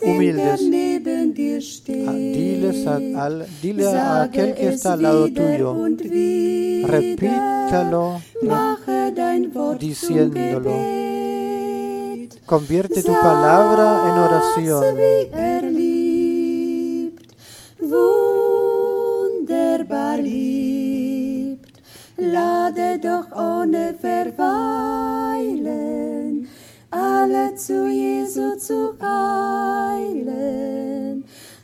humildes. 0.02 0.61
Ah, 0.61 1.61
steht. 1.61 2.09
Diles 2.34 2.86
a- 2.86 3.24
al- 3.24 3.46
dile 3.62 3.86
a 3.88 4.22
aquel 4.22 4.54
que 4.54 4.68
es 4.68 4.74
está 4.76 4.92
al 4.94 5.02
lado 5.02 5.28
tuyo, 5.32 5.74
repítalo, 6.86 8.20
diciéndolo. 9.78 10.72
convierte 12.46 13.02
tu 13.02 13.12
palabra 13.12 14.09
en 14.09 14.18
oración. 14.18 14.84
Er 15.34 15.64
wunderbar. 17.80 20.18
Lade 22.21 22.99
doch 22.99 23.31
ohne 23.31 23.95
Verweilen 23.95 24.49
alle 26.91 27.55
zu 27.55 27.87
Jesu 27.87 28.57
zu 28.57 28.97
eilen. 29.01 30.19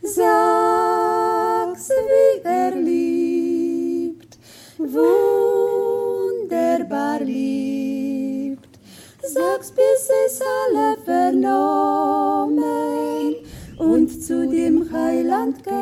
Sag's, 0.01 1.89
wie 1.89 2.39
er 2.45 2.71
liebt, 2.73 4.37
wunderbar 4.77 5.19
liebt. 7.19 8.79
Sag's, 9.21 9.71
bis 9.71 10.09
es 10.25 10.39
alle 10.41 10.95
vernommen 11.03 12.55
und 13.77 14.23
zu 14.23 14.47
dem 14.47 14.89
Heiland 14.89 15.57
gekommen. 15.57 15.74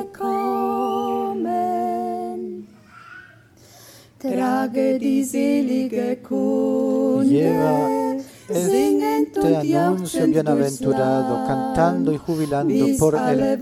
Trage 4.74 4.98
die 4.98 5.24
selige 5.24 6.18
Kunde, 6.24 8.18
este 8.50 9.78
anuncio 9.78 10.26
bienaventurado, 10.26 11.46
cantando 11.46 12.12
y 12.12 12.16
Land, 12.16 12.26
jubilando 12.26 12.86
por 12.98 13.14
el 13.14 13.60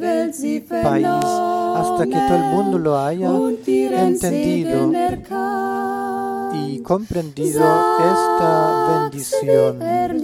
país, 0.82 1.06
hasta 1.06 2.06
que 2.06 2.16
todo 2.16 2.36
el 2.38 2.44
mundo 2.54 2.78
lo 2.80 2.98
haya 2.98 3.30
entendido 4.08 4.90
y 6.54 6.80
comprendido 6.80 7.60
esta 8.00 9.10
bendición. 9.12 9.82
Er 9.82 10.16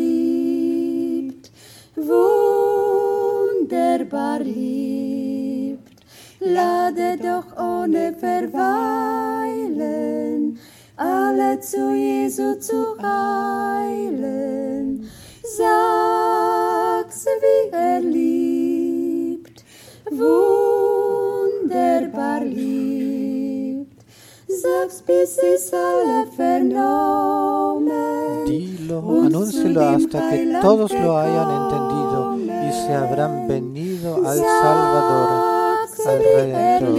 wunderbar 3.58 4.42
liebt. 4.46 5.98
Lade 6.40 7.18
doch 7.18 7.58
ohne 7.58 8.14
Verweilen 8.22 9.18
alle 10.98 11.60
zu 11.60 11.94
Jesu 11.96 12.56
zu 12.60 12.98
eilen. 13.00 14.28
Sag's, 15.44 17.26
wie 17.42 17.70
er 17.72 18.02
liebt, 18.02 19.64
wunderbar 20.10 20.82
liebt. 22.44 24.04
Sag's, 24.48 25.04
bis 25.04 25.38
es 25.38 25.72
alle 25.74 26.26
vernommen. 26.36 27.88
Dilo, 28.46 29.30
dem 29.30 29.78
hasta 29.78 30.30
que 30.30 30.60
todos 30.62 30.92
lo 30.92 31.18
hayan 31.18 31.50
entendido 31.62 32.38
y 32.68 32.72
se 32.74 32.94
habrán 32.94 33.48
venido 33.48 34.16
al 34.26 34.38
Salvador, 34.38 35.30
al 36.08 36.20
Redentor. 36.20 36.98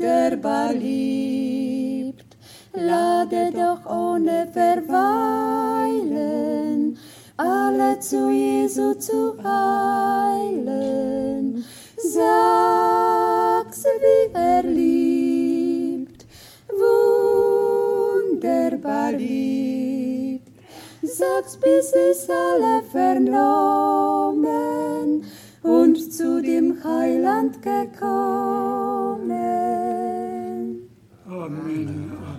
Wunderbar 0.00 0.72
liebt. 0.72 2.24
Lade 2.72 3.50
doch 3.52 3.84
ohne 3.90 4.46
Verweilen 4.52 4.96
alle 7.36 7.98
zu 8.00 8.30
Jesu 8.30 8.94
zu 8.94 9.34
eilen. 9.44 11.62
Sag's, 11.96 13.84
wie 13.84 14.32
er 14.32 14.62
liebt, 14.62 16.24
wunderbar 18.32 19.12
liebt. 19.12 20.48
Sag's, 21.02 21.58
bis 21.58 21.92
es 21.92 22.30
alle 22.30 22.82
vernommen 22.90 24.70
und 25.62 26.12
zu 26.12 26.40
dem 26.40 26.82
Heiland 26.84 27.60
gekommen. 27.62 29.79
Amen. 31.40 32.29